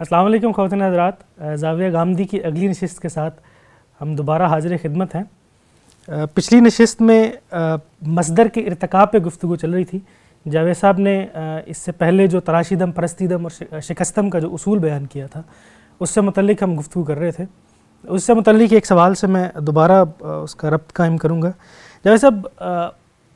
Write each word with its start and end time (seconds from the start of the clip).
السلام 0.00 0.26
علیکم 0.26 0.52
خواتین 0.52 0.82
حضرات 0.82 1.14
زاویہ 1.58 1.90
گامدی 1.92 2.24
کی 2.24 2.42
اگلی 2.44 2.66
نشست 2.66 3.00
کے 3.02 3.08
ساتھ 3.08 3.40
ہم 4.00 4.14
دوبارہ 4.16 4.42
حاضر 4.42 4.76
خدمت 4.82 5.14
ہیں۔ 5.14 5.22
پچھلی 6.34 6.60
نشست 6.60 7.00
میں 7.02 7.30
مصدر 8.06 8.48
کے 8.48 8.60
ارتقاء 8.60 9.04
پہ 9.04 9.18
گفتگو 9.18 9.56
چل 9.56 9.70
رہی 9.70 9.84
تھی۔ 9.84 9.98
جاوید 10.46 10.76
صاحب 10.76 10.98
نے 10.98 11.26
اس 11.66 11.78
سے 11.78 11.92
پہلے 11.92 12.26
جو 12.26 12.40
تراشی 12.40 12.74
دم 12.74 12.92
پرستی 12.92 13.26
دم 13.26 13.46
اور 13.46 13.80
شکستم 13.80 14.30
کا 14.30 14.38
جو 14.38 14.52
اصول 14.54 14.78
بیان 14.78 15.06
کیا 15.06 15.26
تھا، 15.26 15.42
اس 16.00 16.10
سے 16.10 16.20
متعلق 16.20 16.62
ہم 16.62 16.78
گفتگو 16.78 17.04
کر 17.04 17.18
رہے 17.18 17.30
تھے۔ 17.30 17.44
اس 18.04 18.24
سے 18.24 18.34
متعلق 18.34 18.72
ایک 18.72 18.86
سوال 18.86 19.14
سے 19.14 19.26
میں 19.26 19.48
دوبارہ 19.60 20.04
اس 20.20 20.54
کا 20.54 20.70
ربط 20.70 20.92
قائم 20.92 21.16
کروں 21.16 21.40
گا۔ 21.42 21.50
جاوید 22.04 22.20
صاحب 22.20 22.46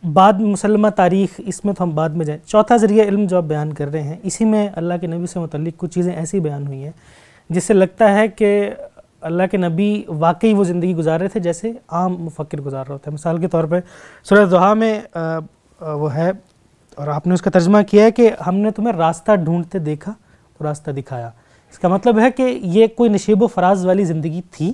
بعد 0.03 0.41
مسلمہ 0.41 0.89
تاریخ، 0.89 1.41
اس 1.47 1.65
میں 1.65 1.73
تو 1.75 1.83
ہم 1.85 1.91
بعد 1.95 2.11
میں 2.11 2.25
جائیں۔ 2.27 2.41
چوتھا 2.47 2.77
ذریعہ 2.77 3.05
علم 3.09 3.25
جو 3.25 3.37
آپ 3.37 3.45
بیان 3.45 3.73
کر 3.73 3.91
رہے 3.93 4.03
ہیں، 4.03 4.17
اسی 4.23 4.45
میں 4.45 4.67
اللہ 4.77 4.95
کے 5.01 5.07
نبی 5.07 5.27
سے 5.27 5.41
متعلق 5.41 5.79
کچھ 5.81 5.91
چیزیں 5.91 6.13
ایسی 6.13 6.41
بیان 6.41 6.67
ہوئی 6.67 6.83
ہیں، 6.85 6.91
جس 7.51 7.65
سے 7.65 7.75
لگتا 7.75 8.13
ہے 8.15 8.27
کہ 8.29 8.71
اللہ 9.21 9.43
کے 9.51 9.57
نبی 9.57 10.03
واقعی 10.09 10.53
وہ 10.55 10.65
زندگی 10.65 10.95
گزار 10.97 11.21
رہے 11.21 11.29
تھے 11.29 11.41
جیسے 11.41 11.73
عام 11.89 12.17
مفکر 12.25 12.61
گزار 12.61 12.85
رہا 12.87 12.93
ہوتا 12.93 13.11
ہے۔ 13.11 13.15
مثال 13.15 13.39
کے 13.39 13.49
طور 13.49 13.65
پہ 13.65 13.81
سورہ 14.27 14.45
دعا 14.47 14.73
میں 14.75 14.99
وہ 15.81 16.15
ہے، 16.15 16.31
اور 16.99 17.09
آپ 17.09 17.27
نے 17.27 17.35
اس 17.35 17.43
کا 17.43 17.51
ترجمہ 17.51 17.79
کیا 17.91 18.05
ہے 18.05 18.11
کہ 18.11 18.31
ہم 18.47 18.57
نے 18.57 18.71
تمہیں 18.71 18.97
راستہ 18.97 19.35
ڈھونڈتے 19.35 19.79
دیکھا 19.81 20.13
تو 20.59 20.65
راستہ 20.65 20.91
دکھایا۔ 20.91 21.31
اس 21.73 21.79
کا 21.79 21.89
مطلب 21.89 22.19
ہے 22.19 22.31
کہ 22.31 22.43
یہ 22.63 22.87
کوئی 22.97 23.11
نشیب 23.11 23.43
و 23.43 23.47
فراز 23.47 23.87
والی 23.87 24.05
زندگی 24.05 24.41
تھی۔ 24.51 24.73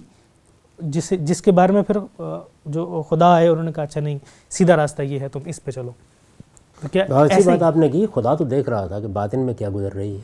جس 0.79 1.13
جس 1.21 1.43
کے 1.43 1.53
بارے 1.53 1.73
میں 1.73 1.83
پھر 1.83 2.25
جو 2.67 3.03
خدا 3.11 3.35
آئے 3.35 3.49
انہوں 3.49 3.65
نے 3.65 3.73
کہا 3.73 3.83
اچھا 3.83 4.01
نہیں 4.01 4.19
سیدھا 4.51 4.77
راستہ 4.77 5.03
یہ 5.03 5.21
ہے 5.21 5.29
تم 5.29 5.41
اس 5.45 5.65
پہ 5.65 5.71
چلو۔ 5.71 5.91
بہت 6.85 7.33
سی 7.35 7.43
بات 7.47 7.63
آپ 7.63 7.77
نے 7.77 7.89
کی 7.89 8.07
خدا 8.15 8.35
تو 8.35 8.45
دیکھ 8.45 8.69
رہا 8.69 8.87
تھا 8.87 9.01
کہ 9.01 9.07
باطن 9.07 9.41
میں 9.41 9.55
کیا 9.55 9.69
گزر 9.75 9.93
رہی 9.93 10.17
ہے۔ 10.17 10.21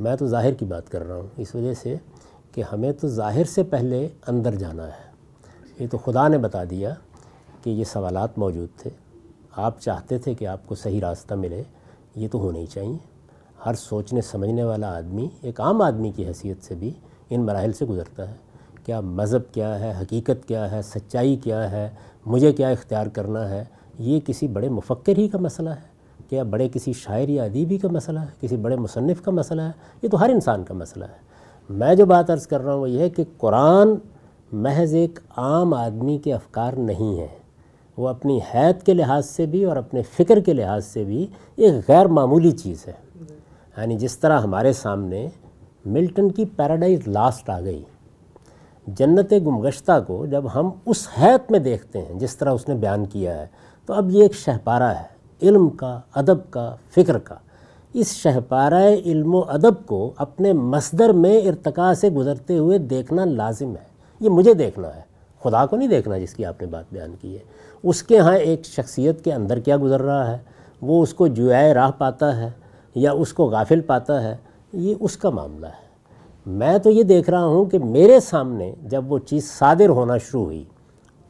میں 0.00 0.16
تو 0.16 0.26
ظاہر 0.26 0.54
کی 0.54 0.64
بات 0.64 0.88
کر 0.88 1.06
رہا 1.08 1.16
ہوں 1.16 1.26
اس 1.36 1.54
وجہ 1.54 1.74
سے 1.74 1.96
کہ 2.52 2.62
ہمیں 2.72 2.92
تو 2.92 3.08
ظاہر 3.08 3.44
سے 3.44 3.62
پہلے 3.62 4.08
اندر 4.26 4.54
جانا 4.54 4.86
ہے۔ 4.86 5.04
یہ 5.78 5.86
تو 5.90 5.98
خدا 5.98 6.28
نے 6.28 6.38
بتا 6.38 6.64
دیا 6.70 6.94
کہ 7.62 7.70
یہ 7.70 7.84
سوالات 7.84 8.38
موجود 8.38 8.68
تھے۔ 8.78 8.90
آپ 9.56 9.80
چاہتے 9.80 10.18
تھے 10.18 10.34
کہ 10.34 10.46
آپ 10.46 10.66
کو 10.66 10.74
صحیح 10.74 11.00
راستہ 11.00 11.34
ملے 11.34 11.62
یہ 12.14 12.28
تو 12.32 12.38
ہونا 12.38 12.58
ہی 12.58 12.66
چاہیے۔ 12.66 12.96
ہر 13.66 13.74
سوچنے 13.74 14.20
سمجھنے 14.20 14.64
والا 14.64 14.96
آدمی 14.96 15.28
ایک 15.42 15.60
عام 15.60 15.82
آدمی 15.82 16.10
کی 16.10 16.26
حیثیت 16.26 16.64
سے 16.64 16.74
بھی 16.74 16.90
ان 17.30 17.40
مراحل 17.40 17.72
سے 17.72 17.84
گزرتا 17.84 18.28
ہے۔ 18.28 18.34
کیا 18.86 19.00
مذہب 19.00 19.54
کیا 19.54 19.80
ہے، 19.80 19.92
حقیقت 20.00 20.48
کیا 20.48 20.70
ہے، 20.70 20.82
سچائی 20.82 21.36
کیا 21.36 21.70
ہے، 21.70 21.88
مجھے 22.26 22.52
کیا 22.52 22.68
اختیار 22.68 23.06
کرنا 23.06 23.50
ہے، 23.50 23.64
یہ 23.98 24.20
کسی 24.20 24.48
بڑے 24.48 24.68
مفکر 24.68 25.18
ہی 25.18 25.28
کا 25.28 25.38
مسئلہ 25.38 25.70
ہے؟ 25.70 25.96
کیا 26.30 26.42
بڑے 26.42 26.68
کسی 26.72 26.92
شاعر 26.92 27.28
یا 27.28 27.44
ادیبی 27.44 27.78
کا 27.78 27.88
مسئلہ 27.88 28.20
ہے؟ 28.20 28.26
کسی 28.40 28.56
بڑے 28.56 28.76
مصنف 28.76 29.22
کا 29.22 29.30
مسئلہ 29.30 29.62
ہے؟ 29.62 29.70
یہ 30.02 30.08
تو 30.08 30.20
ہر 30.20 30.28
انسان 30.28 30.64
کا 30.64 30.74
مسئلہ 30.74 31.04
ہے۔ 31.04 31.26
میں 31.70 31.94
جو 31.94 32.06
بات 32.06 32.30
عرض 32.30 32.46
کر 32.46 32.60
رہا 32.60 32.72
ہوں 32.72 32.80
وہ 32.80 32.90
یہ 32.90 33.00
ہے 33.00 33.10
کہ 33.10 33.24
قرآن 33.38 33.88
محض 34.52 34.94
ایک 34.94 35.18
عام 35.36 35.74
آدمی 35.74 36.18
کے 36.18 36.34
افکار 36.34 36.72
نہیں 36.72 37.18
ہیں 37.20 37.38
وہ 37.96 38.08
اپنی 38.08 38.40
حید 38.54 38.82
کے 38.82 38.94
لحاظ 38.94 39.26
سے 39.26 39.46
بھی 39.46 39.64
اور 39.64 39.76
اپنے 39.76 40.02
فکر 40.02 40.40
کے 40.40 40.52
لحاظ 40.52 40.84
سے 40.84 41.04
بھی 41.04 41.26
ایک 41.56 41.74
غیر 41.88 42.06
معمولی 42.06 42.50
چیز 42.50 42.86
ہے۔ 42.86 42.92
یعنی 43.76 43.96
جس 43.96 44.18
طرح 44.18 44.40
ہمارے 44.40 44.72
سامنے 44.72 45.28
ملٹن 45.84 46.30
کی 46.30 46.44
پیراڈائز 46.44 47.08
لاسٹ 47.08 47.50
آ 47.50 47.60
گئی۔ 47.60 47.82
جنت 48.86 49.32
گمگشتہ 49.46 49.92
کو 50.06 50.26
جب 50.26 50.44
ہم 50.54 50.70
اس 50.86 51.08
حیت 51.22 51.50
میں 51.50 51.58
دیکھتے 51.58 52.02
ہیں، 52.02 52.18
جس 52.18 52.36
طرح 52.36 52.50
اس 52.50 52.68
نے 52.68 52.74
بیان 52.74 53.06
کیا 53.06 53.38
ہے، 53.38 53.46
تو 53.86 53.94
اب 53.94 54.10
یہ 54.10 54.22
ایک 54.22 54.34
شہپارہ 54.34 54.82
ہے، 54.82 55.16
علم 55.42 55.68
کا، 55.68 56.00
ادب 56.14 56.50
کا، 56.50 56.74
فکر 56.94 57.18
کا۔ 57.18 57.34
اس 57.94 58.08
شہپارہ 58.08 58.88
علم 59.04 59.34
و 59.34 59.40
ادب 59.48 59.86
کو 59.86 60.12
اپنے 60.16 60.52
مصدر 60.52 61.08
میں 61.08 61.40
ارتقاء 61.40 61.92
سے 61.92 62.10
گزرتے 62.10 62.58
ہوئے 62.58 62.78
دیکھنا 62.78 63.24
لازم 63.24 63.70
ہے۔ 63.70 63.86
یہ 64.20 64.28
مجھے 64.28 64.54
دیکھنا 64.54 64.96
ہے، 64.96 65.00
خدا 65.42 65.66
کو 65.66 65.76
نہیں 65.76 65.88
دیکھنا 65.88 66.18
جس 66.18 66.34
کی 66.34 66.44
آپ 66.44 66.60
نے 66.60 66.66
بات 66.66 66.84
بیان 66.92 67.14
کی 67.20 67.34
ہے۔ 67.34 67.38
اس 67.82 68.02
کے 68.02 68.18
ہاں 68.18 68.36
ایک 68.36 68.66
شخصیت 68.66 69.24
کے 69.24 69.32
اندر 69.32 69.58
کیا 69.58 69.76
گزر 69.82 70.02
رہا 70.02 70.30
ہے؟ 70.30 70.38
وہ 70.82 71.02
اس 71.02 71.14
کو 71.14 71.26
جوائے 71.26 71.74
راہ 71.74 71.90
پاتا 71.98 72.36
ہے 72.36 72.50
یا 72.94 73.12
اس 73.12 73.32
کو 73.32 73.44
غافل 73.44 73.80
پاتا 73.80 74.22
ہے؟ 74.22 74.36
یہ 74.72 74.94
اس 75.00 75.16
کا 75.16 75.30
معاملہ 75.30 75.66
ہے۔ 75.66 75.85
میں 76.46 76.78
تو 76.78 76.90
یہ 76.90 77.02
دیکھ 77.02 77.30
رہا 77.30 77.44
ہوں 77.44 77.64
کہ 77.64 77.78
میرے 77.78 78.20
سامنے 78.20 78.74
جب 78.82 79.12
وہ 79.12 79.18
چیز 79.18 79.50
صادر 79.50 79.88
ہونا 79.88 80.18
شروع 80.18 80.44
ہوئی، 80.44 80.64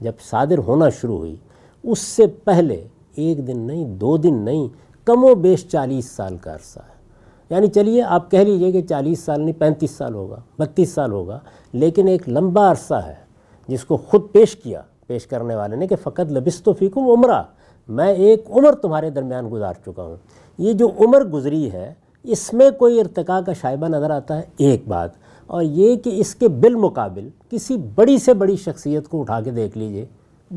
جب 0.01 0.13
صادر 0.21 0.59
ہونا 0.59 0.89
شروع 0.89 1.19
ہوئی، 1.19 1.37
اس 1.83 1.99
سے 1.99 2.27
پہلے 2.27 2.89
ایک 3.15 3.47
دن 3.47 3.59
نہیں، 3.59 3.85
دو 3.85 4.17
دن 4.17 4.35
نہیں، 4.35 4.69
کم 5.07 5.25
و 5.25 5.35
بیش 5.35 5.69
چالیس 5.69 6.11
سال 6.11 6.37
کا 6.37 6.55
عرصہ 6.55 6.79
ہے۔ 6.79 6.97
یعنی 7.51 7.67
چلیے، 7.67 8.03
آپ 8.03 8.31
کہہ 8.31 8.39
لیجیے 8.39 8.73
کہ 8.73 8.83
چالیس 8.83 9.21
سال 9.21 9.41
نہیں، 9.41 9.61
پینتیس 9.61 9.91
سال 9.91 10.15
ہوگا، 10.15 10.41
بتیس 10.59 10.91
سال 10.91 11.13
ہوگا، 11.13 11.39
لیکن 11.73 12.09
ایک 12.09 12.29
لمبا 12.29 12.71
عرصہ 12.71 12.95
ہے 12.95 13.15
جس 13.69 13.85
کو 13.85 13.97
خود 13.97 14.23
پیش 14.33 14.57
کیا، 14.57 14.83
پیش 15.07 15.27
کرنے 15.27 15.55
والے 15.55 15.77
نے 15.77 15.87
کہ 15.87 15.97
فقط 15.97 16.33
لبست 16.33 16.69
و 16.69 16.73
فیکم 16.73 17.01
عمرہ، 17.01 17.43
میں 17.89 18.13
ایک 18.13 18.45
عمر 18.51 18.73
تمہارے 18.73 19.11
درمیان 19.11 19.49
گزار 19.53 19.75
چکا 19.87 20.03
ہوں۔ 20.03 20.17
یہ 20.59 20.73
جو 20.73 20.89
عمر 21.01 21.25
گزری 21.25 21.73
ہے 21.73 21.95
اس 22.27 22.53
میں 22.53 22.71
کوئی 22.71 23.01
ارتقاء 23.01 23.41
کا 23.41 23.53
شائبہ 23.53 23.87
نظر 23.87 24.11
آتا 24.11 24.37
ہے؟ 24.37 24.43
ایک 24.57 24.89
بات۔ 24.89 25.11
اور 25.47 25.63
یہ 25.63 25.97
کہ 25.97 26.21
اس 26.21 26.35
کے 26.35 26.49
بالمقابل 26.49 27.29
کسی 27.51 27.77
بڑی 27.77 28.19
سے 28.19 28.35
بڑی 28.35 28.57
شخصیت 28.57 29.09
کو 29.09 29.21
اٹھا 29.21 29.41
کے 29.41 29.51
دیکھ 29.51 29.79
لیجیے۔ 29.79 30.05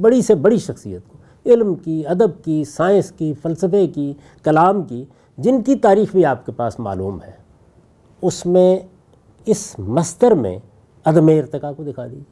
بڑی 0.02 0.22
سے 0.22 0.36
بڑی 0.36 0.58
شخصیت 0.58 1.02
کو۔ 1.08 1.18
علم 1.46 1.76
کی، 1.76 2.08
ادب 2.08 2.44
کی، 2.44 2.64
سائنس 2.64 3.12
کی، 3.12 3.34
فلسفے 3.42 3.88
کی، 3.88 4.14
کلام 4.44 4.84
کی، 4.84 5.06
جن 5.38 5.62
کی 5.62 5.76
تاریخ 5.76 6.12
بھی 6.12 6.26
آپ 6.26 6.46
کے 6.46 6.52
پاس 6.52 6.80
معلوم 6.80 7.18
ہے۔ 7.28 7.32
اس 8.22 8.46
میں، 8.46 8.80
اس 9.46 9.80
مستر 9.80 10.32
میں 10.32 10.60
عدم 11.06 11.28
ارتقاء 11.28 11.72
کو 11.78 11.84
دکھا 11.84 12.06
دیجیے 12.06 12.24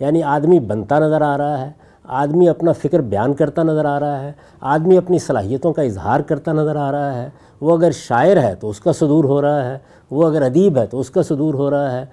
یعنی 0.00 0.22
آدمی 0.22 0.60
بنتا 0.60 0.98
نظر 0.98 1.20
آ 1.20 1.38
رہا 1.38 1.66
ہے۔ 1.66 1.70
آدمی 2.12 2.48
اپنا 2.48 2.72
فکر 2.72 3.00
بیان 3.00 3.32
کرتا 3.34 3.62
نظر 3.62 3.84
آ 3.84 4.00
رہا 4.00 4.20
ہے، 4.20 4.32
آدمی 4.60 4.96
اپنی 4.96 5.18
صلاحیتوں 5.18 5.72
کا 5.72 5.82
اظہار 5.82 6.20
کرتا 6.20 6.52
نظر 6.52 6.76
آ 6.76 6.90
رہا 6.92 7.14
ہے۔ 7.14 7.28
وہ 7.60 7.76
اگر 7.76 7.90
شاعر 7.90 8.36
ہے 8.36 8.54
تو 8.54 8.68
اس 8.68 8.80
کا 8.80 8.92
صدور 8.92 9.24
ہو 9.24 9.42
رہا 9.42 9.64
ہے، 9.64 9.78
وہ 10.10 10.26
اگر 10.26 10.42
ادیب 10.42 10.78
ہے 10.78 10.86
تو 10.86 11.00
اس 11.00 11.10
کا 11.10 11.22
صدور 11.22 11.54
ہو 11.54 11.70
رہا 11.70 11.92
ہے۔ 11.92 12.04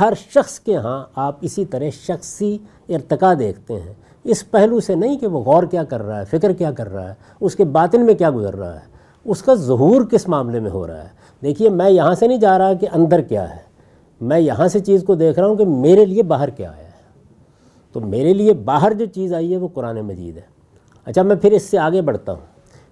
ہر 0.00 0.12
شخص 0.34 0.58
کے 0.60 0.76
ہاں 0.76 1.04
آپ 1.14 1.36
اسی 1.40 1.64
طرح 1.64 1.90
شخصی 1.92 2.58
ارتقاء 2.88 3.32
دیکھتے 3.34 3.74
ہیں۔ 3.74 3.92
اس 4.24 4.50
پہلو 4.50 4.80
سے 4.80 4.94
نہیں 4.94 5.18
کہ 5.18 5.26
وہ 5.26 5.40
غور 5.40 5.62
کیا 5.62 5.84
کر 5.84 6.02
رہا 6.02 6.20
ہے، 6.20 6.24
فکر 6.24 6.52
کیا 6.52 6.70
کر 6.70 6.92
رہا 6.92 7.08
ہے، 7.08 7.14
اس 7.40 7.56
کے 7.56 7.64
باطن 7.64 8.06
میں 8.06 8.14
کیا 8.14 8.30
گزر 8.30 8.56
رہا 8.56 8.74
ہے، 8.74 8.84
اس 9.24 9.42
کا 9.42 9.54
ظہور 9.54 10.04
کس 10.04 10.28
معاملے 10.28 10.60
میں 10.60 10.70
ہو 10.70 10.86
رہا 10.86 11.02
ہے۔ 11.02 11.14
دیکھیے، 11.42 11.68
میں 11.70 11.90
یہاں 11.90 12.14
سے 12.14 12.26
نہیں 12.26 12.38
جا 12.38 12.58
رہا 12.58 12.72
کہ 12.72 12.86
اندر 12.92 13.20
کیا 13.20 13.50
ہے، 13.50 13.64
میں 14.20 14.40
یہاں 14.40 14.68
سے 14.68 14.80
چیز 14.80 15.04
کو 15.06 15.14
دیکھ 15.14 15.38
رہا 15.38 15.46
ہوں 15.46 15.56
کہ 15.56 15.64
میرے 15.64 16.04
لیے 16.04 16.22
باہر 16.22 16.50
کیا 16.50 16.76
ہے۔ 16.76 16.85
تو 17.96 18.00
میرے 18.00 18.34
لیے 18.34 18.52
باہر 18.52 18.92
جو 18.92 19.06
چیز 19.06 19.34
آئی 19.34 19.52
ہے 19.52 19.56
وہ 19.56 19.68
قرآن 19.68 20.00
مجید 20.00 20.36
ہے۔ 20.36 20.42
اچھا 21.04 21.22
میں 21.22 21.36
پھر 21.36 21.52
اس 21.52 21.62
سے 21.62 21.78
آگے 21.78 22.02
بڑھتا 22.02 22.32
ہوں۔ 22.32 22.40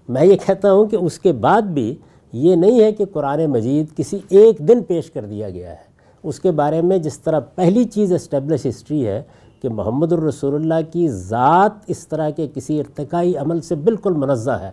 میں 0.09 0.25
یہ 0.25 0.35
کہتا 0.47 0.73
ہوں 0.73 0.85
کہ 0.85 0.95
اس 0.95 1.19
کے 1.19 1.33
بعد 1.33 1.61
بھی 1.61 1.95
یہ 2.33 2.55
نہیں 2.55 2.83
ہے 2.83 2.91
کہ 2.91 3.05
قرآن 3.05 3.45
مجید 3.45 3.97
کسی 3.97 4.19
ایک 4.29 4.59
دن 4.59 4.83
پیش 4.83 5.11
کر 5.11 5.25
دیا 5.25 5.49
گیا 5.49 5.69
ہے۔ 5.69 5.75
اس 6.23 6.39
کے 6.39 6.51
بارے 6.51 6.81
میں 6.81 6.97
جس 6.97 7.19
طرح 7.19 7.39
پہلی 7.39 7.83
چیز 7.83 8.13
اسٹیبلش 8.13 8.65
ہسٹری 8.69 9.07
ہے 9.07 9.21
کہ 9.61 9.69
محمد 9.69 10.13
الرسول 10.13 10.55
اللہ 10.55 10.93
کی 10.93 11.09
ذات 11.09 11.71
اس 11.87 12.07
طرح 12.07 12.29
کے 12.29 12.47
کسی 12.53 12.79
ارتقائی 12.79 13.37
عمل 13.37 13.61
سے 13.61 13.75
بالکل 13.75 14.13
منزہ 14.13 14.51
ہے، 14.51 14.71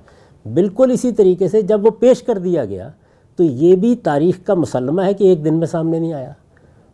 بالکل 0.49 0.91
اسی 0.91 1.13
طریقے 1.13 1.49
سے 1.49 1.63
جب 1.63 1.87
وہ 1.87 1.91
پیش 1.91 2.23
کر 2.23 2.39
دیا 2.39 2.65
گیا 2.65 2.89
تو 3.37 3.45
یہ 3.45 3.77
بھی 3.77 3.97
تاریخ 3.97 4.47
کا 4.47 4.55
مسلمہ 4.55 5.03
ہے 5.03 5.15
کہ 5.15 5.25
ایک 5.25 5.45
دن 5.45 5.55
میں 5.55 5.67
سامنے 5.67 5.99
نہیں 5.99 6.13
آیا۔ 6.13 6.33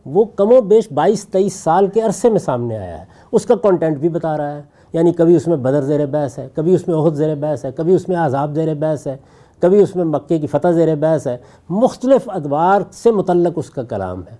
وہ 0.06 0.24
کم 0.24 0.52
و 0.52 0.60
بیش 0.60 0.92
بائیس 0.92 1.28
تیئیس 1.28 1.52
سال 1.52 1.86
کے 1.86 2.00
عرصے 2.00 2.30
میں 2.30 2.38
سامنے 2.38 2.78
آیا 2.78 3.00
ہے۔ 3.00 3.04
اس 3.32 3.46
کا 3.46 3.54
کانٹینٹ 3.54 3.98
بھی 3.98 4.08
بتا 4.08 4.36
رہا 4.36 4.54
ہے۔ 4.54 4.62
یعنی 4.92 5.12
کبھی 5.12 5.36
اس 5.36 5.46
میں 5.46 5.56
بدر 5.56 5.82
زیر 5.82 6.06
بحث 6.06 6.38
ہے، 6.38 6.48
کبھی 6.54 6.74
اس 6.74 6.88
میں 6.88 6.96
عہد 6.96 7.14
زیر 7.14 7.34
بحث 7.34 7.64
ہے، 7.64 7.72
کبھی 7.72 7.94
اس 7.94 8.08
میں 8.08 8.16
عذاب 8.16 8.54
زیر 8.54 8.74
بحث 8.74 9.06
ہے، 9.06 9.16
کبھی 9.60 9.82
اس 9.82 9.96
میں 9.96 10.04
مکے 10.04 10.38
کی 10.38 10.46
فتح 10.46 10.68
زیر 10.68 10.94
بحث 10.94 11.26
ہے۔ 11.26 11.36
مختلف 11.68 12.22
ادوار 12.26 12.80
سے 12.92 13.10
متعلق 13.10 13.52
اس 13.56 13.70
کا 13.70 13.82
کلام 13.82 14.22
ہے۔ 14.30 14.36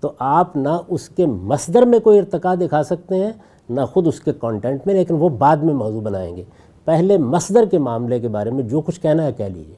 تو 0.00 0.12
آپ 0.18 0.56
نہ 0.56 0.68
اس 0.88 1.08
کے 1.08 1.26
مصدر 1.26 1.82
میں 1.82 1.98
کوئی 1.98 2.18
ارتقاء 2.18 2.54
دکھا 2.54 2.82
سکتے 2.82 3.14
ہیں، 3.14 3.30
نہ 3.70 3.80
خود 3.80 4.06
اس 4.06 4.20
کے 4.20 4.32
کانٹینٹ 4.32 4.86
میں، 4.86 4.94
لیکن 4.94 5.14
وہ 5.14 5.28
بعد 5.28 5.56
میں 5.56 5.74
موضوع 5.74 6.00
بنائیں 6.00 6.36
گے۔ 6.36 6.44
پہلے 6.84 7.18
مصدر 7.18 7.64
کے 7.64 7.78
معاملے 7.78 8.20
کے 8.20 8.28
بارے 8.28 8.50
میں 8.50 8.62
جو 8.62 8.80
کچھ 8.80 9.00
کہنا 9.00 9.22
ہے، 9.22 9.32
کہہ 9.32 9.44
لیجیے۔ 9.44 9.74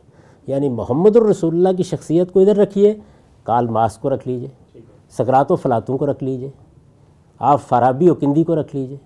یعنی 0.46 0.68
محمد 0.68 1.16
الرسول 1.16 1.54
اللہ 1.54 1.76
کی 1.76 1.82
شخصیت 1.82 2.32
کو 2.32 2.40
ادھر 2.40 2.56
رکھیے، 2.56 2.94
کال 3.42 3.66
ماس 3.66 3.96
کو 3.96 4.10
رکھ 4.10 4.28
لیجیے، 4.28 4.80
سکرات 5.10 5.52
و 5.52 5.56
فلاتوں 5.56 5.98
کو 5.98 6.06
رکھ 6.06 6.24
لیجیے۔ 6.24 6.50
آپ 7.42 7.60
فرابی 7.68 8.10
و 8.10 8.14
کندی 8.14 8.44
کو 8.44 8.60
رکھ 8.60 8.76
لیجیے، 8.76 8.96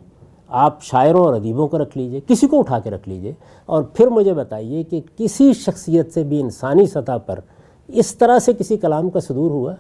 آپ 0.49 0.83
شاعروں 0.83 1.25
اور 1.25 1.35
ادیبوں 1.35 1.69
کو 1.69 1.79
رکھ 1.79 1.99
لیجیے، 1.99 2.21
کسی 2.27 2.47
کو 2.47 2.59
اٹھا 2.59 2.79
کے 2.79 2.91
رکھ 2.91 3.09
لیجیے۔ 3.09 3.33
اور 3.67 3.83
پھر 3.83 4.07
مجھے 4.07 4.33
بتائیے 4.33 4.83
کہ 4.83 5.01
کسی 5.17 5.53
شخصیت 5.53 6.13
سے 6.13 6.23
بھی 6.23 6.41
انسانی 6.41 6.87
سطح 6.87 7.17
پر 7.27 7.39
اس 7.89 8.17
طرح 8.17 8.39
سے 8.39 8.53
کسی 8.53 8.77
کلام 8.77 9.11
کا 9.11 9.21
صدور 9.21 9.51
ہوا؟ 9.51 9.75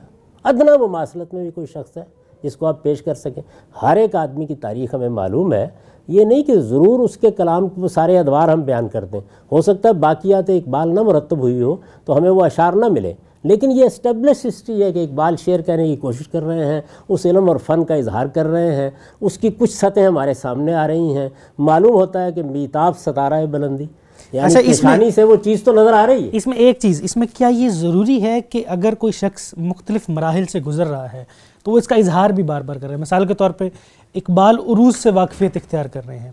ادنا 0.44 0.76
مماثلت 0.76 1.34
میں 1.34 1.42
بھی 1.42 1.50
کوئی 1.50 1.66
شخص 1.66 1.96
ہے 1.96 2.02
جس 2.42 2.56
کو 2.56 2.66
آپ 2.66 2.82
پیش 2.82 3.02
کر 3.02 3.14
سکیں؟ 3.14 3.42
ہر 3.82 3.96
ایک 3.96 4.14
آدمی 4.14 4.46
کی 4.46 4.54
تاریخ 4.54 4.94
ہمیں 4.94 5.08
معلوم 5.08 5.52
ہے، 5.52 5.68
یہ 6.08 6.24
نہیں 6.24 6.42
کہ 6.42 6.60
ضرور 6.60 7.00
اس 7.00 7.16
کے 7.16 7.30
کلام 7.30 7.68
کو 7.68 7.88
سارے 7.88 8.18
ادوار 8.18 8.48
ہم 8.48 8.60
بیان 8.60 8.88
کرتے 8.88 9.18
ہیں 9.18 9.24
ہو 9.52 9.62
سکتا 9.62 9.88
ہے 9.88 9.94
باقیات 9.94 10.50
اقبال 10.50 10.94
نہ 10.94 11.02
مرتب 11.02 11.38
ہوئی 11.38 11.62
ہو 11.62 11.76
تو 12.04 12.16
ہمیں 12.16 12.30
وہ 12.30 12.44
اشعار 12.44 12.72
نہ 12.72 12.86
ملے۔ 12.86 13.12
لیکن 13.46 13.70
یہ 13.70 13.84
اسٹیبلش 13.84 14.44
ہسٹری 14.46 14.82
ہے 14.82 14.92
کہ 14.92 15.04
اقبال 15.04 15.36
شعر 15.44 15.60
کہنے 15.60 15.86
کی 15.88 15.96
کوشش 15.96 16.28
کر 16.28 16.42
رہے 16.42 16.64
ہیں 16.64 16.80
اس 17.08 17.26
علم 17.26 17.48
اور 17.48 17.56
فن 17.56 17.84
کا 17.84 17.94
اظہار 17.94 18.26
کر 18.26 18.46
رہے 18.46 18.74
ہیں 18.76 18.90
اس 19.20 19.38
کی 19.38 19.50
کچھ 19.58 19.72
سطحیں 19.72 20.06
ہمارے 20.06 20.34
سامنے 20.34 20.74
آ 20.74 20.86
رہی 20.86 21.16
ہیں۔ 21.16 21.28
معلوم 21.58 21.94
ہوتا 21.94 22.24
ہے 22.24 22.32
کہ 22.32 22.42
میتاب 22.42 22.98
ستارہ 22.98 23.44
بلندی 23.46 23.84
یعنی 24.32 24.46
اچھا 24.46 24.60
اس 24.60 24.82
میں 24.84 25.10
سے 25.10 25.22
وہ 25.22 25.36
چیز 25.36 25.62
تو 25.62 25.72
نظر 25.72 25.92
آ 25.92 26.06
رہی 26.06 26.24
ہے۔ 26.24 26.30
اس 26.32 26.46
میں 26.46 26.56
ایک 26.56 26.78
چیز 26.78 27.02
اس 27.02 27.16
میں 27.16 27.26
کیا 27.34 27.48
یہ 27.48 27.68
ضروری 27.68 28.22
ہے 28.22 28.40
کہ 28.40 28.64
اگر 28.66 28.94
کوئی 28.94 29.12
شخص 29.12 29.54
مختلف 29.56 30.08
مراحل 30.08 30.44
سے 30.44 30.60
گزر 30.60 30.86
رہا 30.86 31.12
ہے 31.12 31.24
تو 31.64 31.70
وہ 31.70 31.78
اس 31.78 31.88
کا 31.88 31.94
اظہار 31.94 32.30
بھی 32.30 32.42
بار 32.42 32.60
بار 32.60 32.76
کر 32.76 32.86
رہے 32.86 32.94
ہیں 32.94 33.00
مثال 33.00 33.26
کے 33.26 33.34
طور 33.34 33.50
پہ 33.50 33.68
اقبال 34.14 34.58
عروج 34.58 34.94
سے 34.96 35.10
واقفیت 35.10 35.56
اختیار 35.56 35.84
کر 35.84 36.06
رہے 36.06 36.18
ہیں 36.18 36.30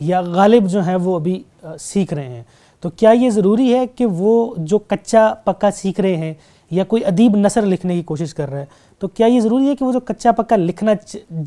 یا 0.00 0.20
غالب 0.20 0.68
جو 0.68 0.80
ہیں 0.80 0.96
وہ 0.96 1.14
ابھی 1.14 1.42
سیکھ 1.80 2.14
رہے 2.14 2.28
ہیں۔ 2.28 2.42
تو 2.80 2.90
کیا 2.90 3.10
یہ 3.10 3.30
ضروری 3.30 3.74
ہے 3.74 3.86
کہ 3.86 4.06
وہ 4.06 4.54
جو 4.58 4.78
کچا 4.78 5.34
پکا 5.44 5.70
سیکھ 5.70 6.00
رہے 6.00 6.16
ہیں 6.16 6.34
یا 6.70 6.84
کوئی 6.84 7.04
ادیب 7.04 7.36
نثر 7.36 7.62
لکھنے 7.62 7.94
کی 7.94 8.02
کوشش 8.02 8.34
کر 8.34 8.50
رہا 8.50 8.58
ہے، 8.58 8.64
تو 8.98 9.08
کیا 9.08 9.26
یہ 9.26 9.40
ضروری 9.40 9.68
ہے 9.68 9.76
کہ 9.76 9.84
وہ 9.84 9.92
جو 9.92 10.00
کچا 10.00 10.32
پکا 10.32 10.56
لکھنا 10.56 10.92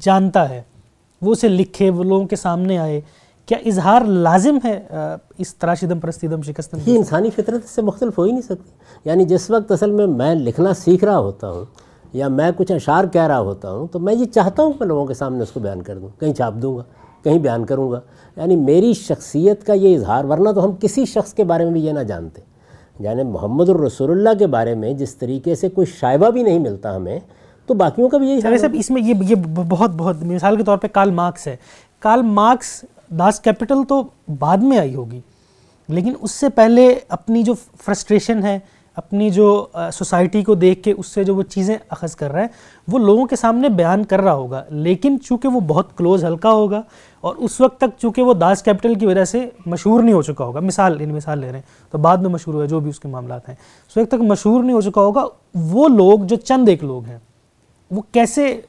جانتا 0.01 0.49
ہے، 0.49 0.61
وہ 1.21 1.31
اسے 1.31 1.47
لکھے، 1.47 1.89
وہ 1.89 2.03
لوگوں 2.03 2.27
کے 2.27 2.35
سامنے 2.35 2.77
آئے؟ 2.77 3.01
کیا 3.45 3.57
اظہار 3.65 4.01
لازم 4.01 4.57
ہے 4.63 4.79
اس 5.37 5.55
تراشدم 5.55 5.99
پرستیدم، 5.99 6.41
شکستم 6.41 6.77
یہ 6.85 6.97
انسانی 6.97 7.29
فطرت 7.29 7.69
سے 7.69 7.81
مختلف 7.81 8.17
ہو 8.17 8.23
ہی 8.23 8.31
نہیں 8.31 8.41
سکتی۔ 8.41 8.71
یعنی 9.05 9.23
جس 9.25 9.49
وقت 9.49 9.71
اصل 9.71 9.91
میں 9.91 10.07
میں 10.07 10.35
لکھنا 10.35 10.73
سیکھ 10.73 11.03
رہا 11.03 11.17
ہوتا 11.17 11.49
ہوں 11.49 11.65
یا 12.13 12.27
میں 12.27 12.51
کچھ 12.57 12.71
اشعار 12.71 13.05
کہہ 13.05 13.27
رہا 13.27 13.39
ہوتا 13.39 13.71
ہوں، 13.71 13.87
تو 13.87 13.99
میں 13.99 14.13
یہ 14.13 14.25
چاہتا 14.25 14.63
ہوں 14.63 14.73
کہ 14.73 14.85
لوگوں 14.85 15.05
کے 15.05 15.13
سامنے 15.13 15.43
اس 15.43 15.51
کو 15.51 15.59
بیان 15.59 15.81
کر 15.81 15.97
دوں، 15.97 16.09
کہیں 16.19 16.33
چھاپ 16.33 16.53
دوں 16.53 16.77
گا۔ 16.77 16.83
کہیں 17.24 17.39
بیان 17.39 17.66
کروں 17.66 17.92
گا۔ 17.92 18.00
یعنی 18.38 18.56
میری 18.56 18.94
شخصیت 18.94 19.63
کا 19.66 19.74
یہ 19.74 19.95
اظہار 19.95 20.24
ورنہ 20.24 20.50
تو 20.50 20.66
ہم 20.66 20.71
کسی 20.80 21.06
شخص 21.06 21.33
کے 21.33 21.44
بارے 21.44 21.63
میں 21.63 21.71
بھی 21.71 21.86
یہ 21.86 21.92
نہ 21.92 22.00
جانتے۔ 22.00 22.42
یعنی 23.00 23.24
محمد 23.24 23.69
الرسول 23.69 24.12
اللہ 24.12 24.39
کے 24.39 24.48
بارے 24.48 24.75
میں 24.75 24.94
جس 24.94 25.16
طریقے 25.16 25.56
سے 25.56 25.69
کوئی 25.69 25.88
شائبہ 26.00 26.30
بھی 26.30 26.44
نہیں 26.44 26.60
ملتا 26.60 26.95
ہمیں 26.95 27.19
تو 27.66 27.74
باقیوں 27.74 28.10
کا 28.10 28.18
بھی 28.18 28.30
یہی 28.30 28.42
صاحب 28.42 28.71
اس 28.74 28.89
میں 28.89 29.01
یہ 29.01 29.36
بہت 29.56 29.92
بہت 29.98 30.24
مثال 30.24 30.57
کے 30.57 30.63
طور 30.63 30.77
پہ 30.77 30.88
کال 30.88 31.12
مارکس 31.12 31.48
ہے۔ 31.48 31.56
کال 32.00 32.21
مارکس 32.21 32.86
داس 33.10 33.39
کیپٹل 33.39 33.83
تو 33.88 34.04
بعد 34.39 34.57
میں 34.57 34.77
آئی 34.77 34.95
ہوگی 34.95 35.22
لیکن 35.88 36.13
اس 36.22 36.31
سے 36.31 36.50
پہلے 36.50 37.00
اپنی 37.10 37.44
جو 37.44 37.54
فرسٹریشن 37.86 38.44
ہے 38.44 38.60
اپنی 39.00 39.30
جو 39.30 39.66
سوسائٹی 39.94 40.44
کو 40.44 40.56
دیکھ 40.56 40.84
کے 40.84 40.94
اس 40.98 41.07
سے 41.07 41.24
جو 41.24 41.36
وہ 41.36 41.44
چیزیں 41.44 41.78
اخذ 41.90 42.16
کر 42.16 42.31
رہا 42.31 42.42
ہے 42.42 42.48
وہ 42.88 43.00
لوگوں 43.00 43.25
کے 43.25 43.36
سامنے 43.36 43.69
بیان 43.69 44.04
کر 44.04 44.22
رہا 44.22 44.34
ہوگا۔ 44.34 44.63
لیکن 44.69 45.18
چونکہ 45.24 45.48
وہ 45.48 45.60
بہت 45.60 45.98
کلوز 45.98 46.25
ہلکا 46.25 46.51
ہوگا 46.51 46.81
اور 47.22 47.36
اس 47.36 47.62
وقت 47.62 47.78
تک 47.78 48.00
چونکہ 48.00 48.22
وہ 48.22 48.34
داس 48.34 48.63
کیپٹل 48.63 48.96
کی 48.96 49.06
وجہ 49.06 49.25
سے 49.25 49.50
مشہور 49.66 50.04
نہیں 50.04 50.13
ہو 50.13 50.22
چکا 50.22 50.46
ہوگا 50.46 50.60
مثال 50.60 50.94
ان 50.94 51.01
یعنی 51.01 51.13
مثال 51.13 51.40
لے 51.40 51.48
رہے 51.48 51.56
ہیں 51.56 51.92
تو 51.92 51.98
بعد 51.98 52.18
میں 52.18 52.30
مشہور 52.30 52.56
ہوا 52.56 52.66
جو 52.66 52.80
بھی 52.80 52.90
اس 52.90 53.00
کے 53.00 53.07
معاملات 53.07 53.50
ہیں۔ 53.50 53.56
اس 53.90 53.98
وقت 53.98 54.07
تک 54.07 54.22
مشہور 54.22 54.63
نہیں 54.63 54.74
ہو 54.74 54.81
چکا 54.81 55.01
ہوگا 55.01 55.25
وہ 55.56 55.88
لوگ 55.88 56.19
جو 56.19 56.36
چند 56.36 56.69
ایک 56.69 56.84
لوگ 56.84 57.06
ہیں 57.06 57.18
وہ 57.92 58.01
کیسے 58.12 58.62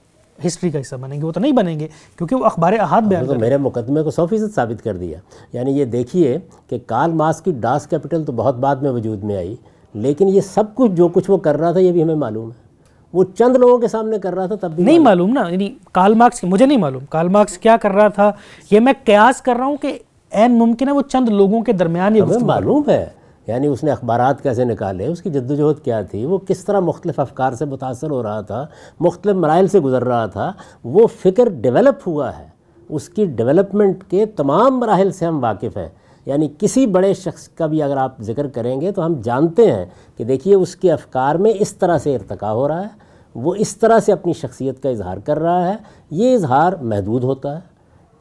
ہسٹری 0.46 0.70
کا 0.70 0.80
حصہ 0.80 0.96
بنیں 0.96 1.20
گے؟ 1.20 1.26
وہ 1.26 1.32
تو 1.32 1.40
نہیں 1.40 1.52
بنیں 1.52 1.80
گے 1.80 1.88
کیونکہ 2.18 2.36
وہ 2.36 2.44
اخبار 2.44 2.72
احاد 2.72 3.02
بیان 3.02 3.26
تو 3.26 3.34
میرے 3.34 3.56
مقدمے 3.56 4.02
کو 4.02 4.10
سو 4.10 4.26
فیصد 4.26 4.54
ثابت 4.54 4.84
کر 4.84 4.96
دیا۔ 4.96 5.18
یعنی 5.52 5.70
یہ 5.70 5.84
دیکھیے 5.84 6.38
کہ 6.68 6.78
کال 6.86 7.12
ماس 7.12 7.40
کی 7.40 7.52
ڈاس 7.52 7.86
کیپٹل 7.86 8.24
تو 8.24 8.32
بہت 8.32 8.56
بعد 8.56 8.76
میں 8.76 8.90
وجود 8.90 9.24
میں 9.24 9.36
آئی۔ 9.36 9.56
لیکن 9.94 10.28
یہ 10.28 10.40
سب 10.40 10.64
کچھ 10.74 10.92
جو 10.92 11.08
کچھ 11.08 11.30
وہ 11.30 11.36
کر 11.36 11.60
رہا 11.60 11.72
تھا 11.72 11.80
یہ 11.80 11.92
بھی 11.92 12.02
ہمیں 12.02 12.14
معلوم 12.14 12.48
ہے۔ 12.48 12.70
وہ 13.12 13.24
چند 13.38 13.56
لوگوں 13.56 13.78
کے 13.78 13.88
سامنے 13.88 14.18
کر 14.18 14.34
رہا 14.34 14.46
تھا 14.46 14.54
تب 14.60 14.70
بھی 14.72 14.84
نہیں 14.84 14.98
معلوم۔ 14.98 15.32
نا 15.32 15.48
یعنی 15.48 15.74
کال 15.92 16.14
مارکس 16.14 16.44
مجھے 16.44 16.66
نہیں 16.66 16.78
معلوم۔ 16.78 17.04
کال 17.06 17.28
مارکس 17.28 17.58
کیا 17.58 17.76
کر 17.76 17.90
رہا 17.90 18.08
تھا؟ 18.08 18.32
یہ 18.70 18.80
میں 18.80 18.92
قیاس 19.04 19.42
کر 19.42 19.54
رہا 19.58 19.64
ہوں 19.64 19.76
کہ 19.76 19.98
این 20.30 20.58
ممکن 20.58 20.88
ہے 20.88 20.92
وہ 20.92 21.02
چند 21.02 21.28
لوگوں 21.28 21.62
کے 21.62 21.72
درمیان 21.72 22.16
یہ 22.16 22.22
معلوم 22.40 22.82
ہے۔ 22.88 23.06
یعنی 23.46 23.66
اس 23.66 23.84
نے 23.84 23.90
اخبارات 23.90 24.42
کیسے 24.42 24.64
نکالے 24.64 25.06
اس 25.06 25.22
کی 25.22 25.30
جد 25.30 25.50
و 25.50 25.54
جہد 25.54 25.84
کیا 25.84 26.02
تھی 26.02 26.24
وہ 26.24 26.38
کس 26.38 26.64
طرح 26.64 26.80
مختلف 26.80 27.20
افکار 27.20 27.52
سے 27.52 27.64
متاثر 27.64 28.10
ہو 28.10 28.22
رہا 28.22 28.40
تھا 28.40 28.66
مختلف 29.00 29.34
مراحل 29.36 29.66
سے 29.66 29.80
گزر 29.80 30.04
رہا 30.04 30.26
تھا 30.26 30.52
وہ 30.84 31.06
فکر 31.06 31.48
ڈیولپ 31.48 32.08
ہوا 32.08 32.38
ہے۔ 32.38 32.46
اس 32.88 33.08
کی 33.08 33.24
ڈیولپمنٹ 33.26 34.04
کے 34.04 34.26
تمام 34.26 34.80
مراحل 34.80 35.10
سے 35.10 35.26
ہم 35.26 35.42
واقف 35.42 35.76
ہیں۔ 35.76 35.88
یعنی 36.30 36.48
کسی 36.58 36.86
بڑے 36.86 37.14
شخص 37.14 37.48
کا 37.48 37.66
بھی 37.66 37.82
اگر 37.82 37.96
آپ 37.96 38.20
ذکر 38.22 38.46
کریں 38.46 38.80
گے 38.80 38.92
تو 38.92 39.06
ہم 39.06 39.14
جانتے 39.22 39.70
ہیں 39.72 39.86
کہ 40.16 40.24
دیکھیے 40.24 40.54
اس 40.54 40.76
کے 40.76 40.92
افکار 40.92 41.34
میں 41.34 41.52
اس 41.60 41.72
طرح 41.74 41.98
سے 41.98 42.14
ارتقا 42.14 42.52
ہو 42.52 42.68
رہا 42.68 42.82
ہے 42.82 42.88
وہ 43.34 43.54
اس 43.54 43.76
طرح 43.76 43.98
سے 43.98 44.12
اپنی 44.12 44.32
شخصیت 44.32 44.82
کا 44.82 44.88
اظہار 44.88 45.16
کر 45.16 45.38
رہا 45.38 45.68
ہے 45.68 45.76
یہ 46.10 46.34
اظہار 46.34 46.72
محدود 46.82 47.24
ہوتا 47.24 47.54
ہے 47.54 47.60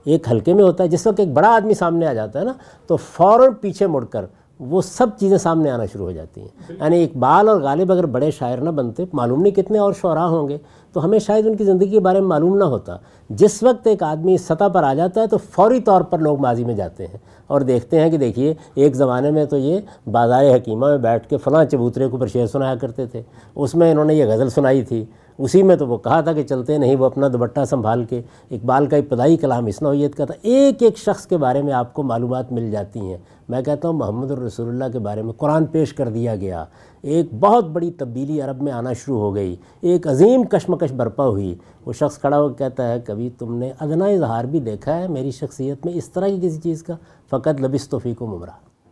ایک 0.03 0.27
ہلکے 0.31 0.53
میں 0.53 0.63
ہوتا 0.63 0.83
ہے 0.83 0.89
جس 0.89 1.07
وقت 1.07 1.19
ایک 1.19 1.33
بڑا 1.33 1.55
آدمی 1.55 1.73
سامنے 1.73 2.07
آ 2.07 2.13
جاتا 2.13 2.39
ہے 2.39 2.45
نا 2.45 2.53
تو 2.87 2.95
فوراً 2.97 3.53
پیچھے 3.61 3.87
مڑ 3.87 4.05
کر 4.05 4.25
وہ 4.59 4.81
سب 4.81 5.07
چیزیں 5.19 5.37
سامنے 5.37 5.69
آنا 5.71 5.85
شروع 5.85 6.05
ہو 6.05 6.11
جاتی 6.11 6.41
ہیں۔ 6.41 6.47
یعنی 6.69 7.03
اقبال 7.03 7.49
اور 7.49 7.57
غالب 7.61 7.91
اگر 7.91 8.05
بڑے 8.05 8.31
شاعر 8.31 8.57
نہ 8.57 8.69
بنتے 8.69 9.05
معلوم 9.13 9.41
نہیں 9.41 9.53
کتنے 9.53 9.79
اور 9.79 9.93
شعراء 10.01 10.27
ہوں 10.27 10.47
گے۔ 10.47 10.57
تو 10.93 11.05
ہمیں 11.05 11.19
شاید 11.19 11.47
ان 11.47 11.55
کی 11.55 11.63
زندگی 11.63 11.89
کے 11.89 11.99
بارے 11.99 12.19
میں 12.19 12.27
معلوم 12.27 12.57
نہ 12.57 12.63
ہوتا۔ 12.63 12.97
جس 13.29 13.63
وقت 13.63 13.87
ایک 13.87 14.03
آدمی 14.03 14.37
سطح 14.37 14.67
پر 14.73 14.83
آ 14.83 14.93
جاتا 14.93 15.21
ہے 15.21 15.27
تو 15.27 15.37
فوری 15.37 15.79
طور 15.79 16.01
پر 16.01 16.19
لوگ 16.19 16.39
ماضی 16.39 16.63
میں 16.63 16.75
جاتے 16.75 17.07
ہیں 17.07 17.17
اور 17.47 17.61
دیکھتے 17.61 17.99
ہیں 17.99 18.09
کہ 18.09 18.17
دیکھیے، 18.17 18.53
ایک 18.75 18.95
زمانے 18.95 19.31
میں 19.31 19.45
تو 19.45 19.57
یہ 19.57 19.79
بازار 20.11 20.55
حکیمہ 20.55 20.87
میں 20.87 20.97
بیٹھ 20.97 21.27
کے 21.27 21.37
فلاں 21.37 21.65
چبوترے 21.65 22.07
کو 22.07 22.17
پر 22.17 22.27
شعر 22.27 22.47
سنایا 22.47 22.75
کرتے 22.75 23.05
تھے۔ 23.05 23.21
اس 23.55 23.75
میں 23.75 23.91
انہوں 23.91 24.05
نے 24.05 24.13
یہ 24.13 24.25
غزل 24.25 24.49
سنائی 24.49 24.81
تھی۔ 24.81 25.05
اسی 25.39 25.63
میں 25.63 25.75
تو 25.75 25.87
وہ 25.87 25.97
کہا 25.97 26.21
تھا 26.21 26.33
کہ 26.33 26.43
چلتے 26.43 26.77
نہیں، 26.77 26.95
وہ 26.95 27.05
اپنا 27.05 27.27
دوبٹہ 27.27 27.65
سنبھال 27.65 28.03
کے 28.03 28.21
اقبال 28.51 28.85
کا 28.85 28.97
ابتدائی 28.97 29.37
کلام 29.37 29.65
اس 29.65 29.81
نوعیت 29.81 30.15
کا 30.15 30.25
تھا۔ 30.25 30.33
ایک 30.41 30.83
ایک 30.83 30.97
شخص 30.97 31.27
کے 31.27 31.37
بارے 31.37 31.61
میں 31.61 31.73
آپ 31.73 31.93
کو 31.93 32.03
معلومات 32.03 32.51
مل 32.51 32.71
جاتی 32.71 32.99
ہیں۔ 32.99 33.17
میں 33.49 33.61
کہتا 33.61 33.87
ہوں 33.87 33.95
محمد 33.95 34.31
الرسول 34.31 34.67
اللہ 34.69 34.83
کے 34.93 34.99
بارے 34.99 35.21
میں 35.21 35.33
قرآن 35.33 35.65
پیش 35.65 35.93
کر 35.93 36.09
دیا 36.09 36.35
گیا۔ 36.35 36.65
ایک 37.01 37.33
بہت 37.39 37.65
بڑی 37.65 37.91
تبدیلی 37.91 38.41
عرب 38.41 38.61
میں 38.61 38.71
آنا 38.71 38.93
شروع 38.93 39.19
ہو 39.19 39.35
گئی۔ 39.35 39.55
ایک 39.81 40.07
عظیم 40.07 40.43
کشمکش 40.43 40.91
برپا 40.91 41.27
ہوئی۔ 41.27 41.55
وہ 41.85 41.93
شخص 41.93 42.17
کھڑا 42.17 42.41
ہو 42.41 42.49
کہتا 42.49 42.87
ہے، 42.87 42.99
کبھی 42.99 43.29
تم 43.29 43.55
نے 43.55 43.71
ادنا 43.79 44.05
اظہار 44.05 44.43
بھی 44.43 44.59
دیکھا 44.59 44.97
ہے 44.97 45.07
میری 45.07 45.31
شخصیت 45.31 45.85
میں 45.85 45.93
اس 45.93 46.09
طرح 46.09 46.27
کی 46.27 46.39
کسی 46.41 46.61
چیز 46.61 46.83
کا؟ 46.83 46.95
فقط 47.29 47.61
لبس 47.61 47.89
توفیق 47.89 48.21
و 48.21 48.25
ممرہ 48.25 48.49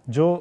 جو 0.08 0.38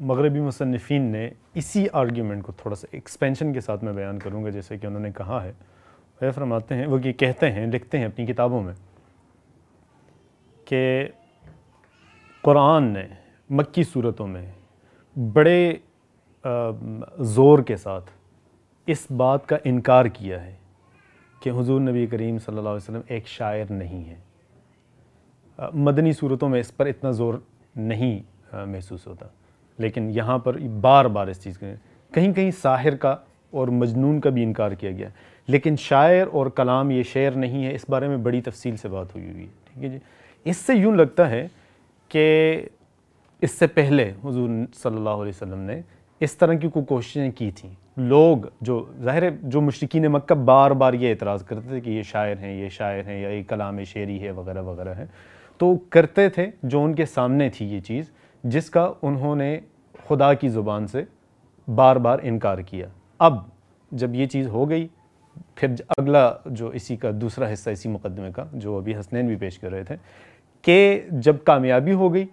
مغربی 0.00 0.40
مصنفین 0.40 1.02
نے 1.02 1.28
اسی 1.54 1.86
آرگیومنٹ 1.92 2.42
کو 2.44 2.52
تھوڑا 2.52 2.76
سا 2.76 2.86
ایکسپینشن 2.90 3.52
کے 3.52 3.60
ساتھ 3.60 3.84
میں 3.84 3.92
بیان 3.92 4.18
کروں 4.18 4.44
گا، 4.44 4.50
جیسے 4.50 4.78
کہ 4.78 4.86
انہوں 4.86 5.00
نے 5.00 5.10
کہا 5.16 5.42
ہے۔ 5.44 5.52
وہ 6.20 6.30
فرماتے 6.30 6.74
ہیں، 6.74 6.86
وہ 6.86 6.98
یہ 7.04 7.12
کہتے 7.12 7.50
ہیں، 7.52 7.66
لکھتے 7.66 7.98
ہیں 7.98 8.04
اپنی 8.04 8.26
کتابوں 8.26 8.62
میں 8.62 8.74
کہ 10.64 11.08
قرآن 12.42 12.84
نے 12.84 13.06
مکی 13.50 13.82
صورتوں 13.82 14.26
میں 14.26 14.50
بڑے 15.16 15.74
زور 17.34 17.58
کے 17.58 17.76
ساتھ 17.76 18.10
اس 18.86 19.06
بات 19.10 19.46
کا 19.48 19.56
انکار 19.64 20.04
کیا 20.04 20.42
ہے 20.44 20.54
کہ 21.42 21.50
حضور 21.50 21.80
نبی 21.80 22.06
کریم 22.06 22.38
صلی 22.38 22.58
اللہ 22.58 22.68
علیہ 22.68 22.82
وسلم 22.82 23.00
ایک 23.06 23.26
شاعر 23.28 23.70
نہیں 23.70 24.04
ہے 24.04 24.16
مدنی 25.74 26.12
صورتوں 26.12 26.48
میں 26.48 26.60
اس 26.60 26.76
پر 26.76 26.86
اتنا 26.86 27.10
زور 27.10 27.34
نہیں 27.76 28.18
محسوس 28.66 29.06
ہوتا۔ 29.06 29.26
لیکن 29.78 30.10
یہاں 30.10 30.38
پر 30.38 30.56
بار 30.80 31.04
بار 31.04 31.26
اس 31.26 31.42
چیز 31.44 31.58
کے 31.58 31.74
کہیں 32.14 32.32
کہیں 32.32 32.50
ساحر 32.50 32.96
کا 32.96 33.16
اور 33.50 33.68
مجنون 33.68 34.20
کا 34.20 34.30
بھی 34.30 34.42
انکار 34.42 34.70
کیا 34.70 34.90
گیا۔ 34.90 35.08
لیکن 35.48 35.76
شاعر 35.76 36.26
اور 36.32 36.46
کلام 36.46 36.90
یہ 36.90 37.02
شعر 37.02 37.30
نہیں 37.30 37.66
ہے، 37.66 37.74
اس 37.74 37.84
بارے 37.88 38.08
میں 38.08 38.16
بڑی 38.16 38.40
تفصیل 38.40 38.76
سے 38.76 38.88
بات 38.88 39.14
ہوئی 39.14 39.30
ہوئی 39.30 39.42
ہے، 39.42 39.48
ٹھیک 39.72 39.84
ہے 39.84 39.88
جی۔ 39.88 39.98
اس 40.44 40.56
سے 40.56 40.74
یوں 40.74 40.96
لگتا 40.96 41.30
ہے 41.30 41.48
کہ 42.08 42.62
اس 43.40 43.50
سے 43.50 43.66
پہلے 43.66 44.12
حضور 44.24 44.48
صلی 44.74 44.96
اللہ 44.96 45.10
علیہ 45.10 45.32
وسلم 45.36 45.58
نے 45.58 45.80
اس 46.20 46.34
طرح 46.34 46.54
کی 46.54 46.68
کوئی 46.68 46.84
کوششیں 46.84 47.30
کی 47.30 47.50
تھیں۔ 47.50 47.70
لوگ 47.96 48.38
جو 48.60 48.84
ظاہر 49.00 49.30
جو 49.42 49.60
مشرقین 49.60 50.06
مکہ 50.06 50.34
بار 50.34 50.70
بار 50.70 50.92
یہ 50.92 51.10
اعتراض 51.10 51.44
کرتے 51.44 51.68
تھے 51.68 51.80
کہ 51.80 51.90
یہ 51.90 52.02
شاعر 52.02 52.34
ہیں، 52.40 52.62
یہ 52.62 52.68
شاعر 52.68 53.00
ہیں، 53.06 53.22
یا 53.22 53.28
یہ 53.28 53.42
کلام 53.48 53.84
شعری 53.84 54.22
ہے، 54.22 54.30
وغیرہ 54.30 54.62
وغیرہ 54.62 54.94
ہے 54.94 55.06
تو 55.58 55.76
کرتے 55.90 56.28
تھے، 56.28 56.50
جو 56.62 56.84
ان 56.84 56.94
کے 56.94 57.06
سامنے 57.06 57.48
تھی 57.48 57.66
یہ 57.66 57.80
چیز 57.80 58.10
جس 58.44 58.70
کا 58.70 58.92
انہوں 59.02 59.36
نے 59.36 59.60
خدا 60.08 60.34
کی 60.34 60.48
زبان 60.48 60.86
سے 60.86 61.04
بار 61.74 61.96
بار 61.96 62.18
انکار 62.22 62.58
کیا۔ 62.58 62.86
اب 63.18 63.38
جب 63.92 64.14
یہ 64.14 64.26
چیز 64.26 64.46
ہو 64.46 64.70
گئی، 64.70 64.86
پھر 65.54 65.68
اگلا 65.98 66.32
جو 66.46 66.68
اسی 66.68 66.96
کا 66.96 67.10
دوسرا 67.14 67.52
حصہ، 67.52 67.70
اسی 67.70 67.88
مقدمے 67.88 68.32
کا، 68.32 68.44
جو 68.52 68.76
ابھی 68.78 68.96
حسنین 68.96 69.26
بھی 69.26 69.36
پیش 69.36 69.58
کر 69.58 69.70
رہے 69.70 69.84
تھے، 69.84 69.96
کہ 70.62 71.00
جب 71.10 71.36
کامیابی 71.44 71.92
ہو 71.92 72.14
گئی، 72.14 72.26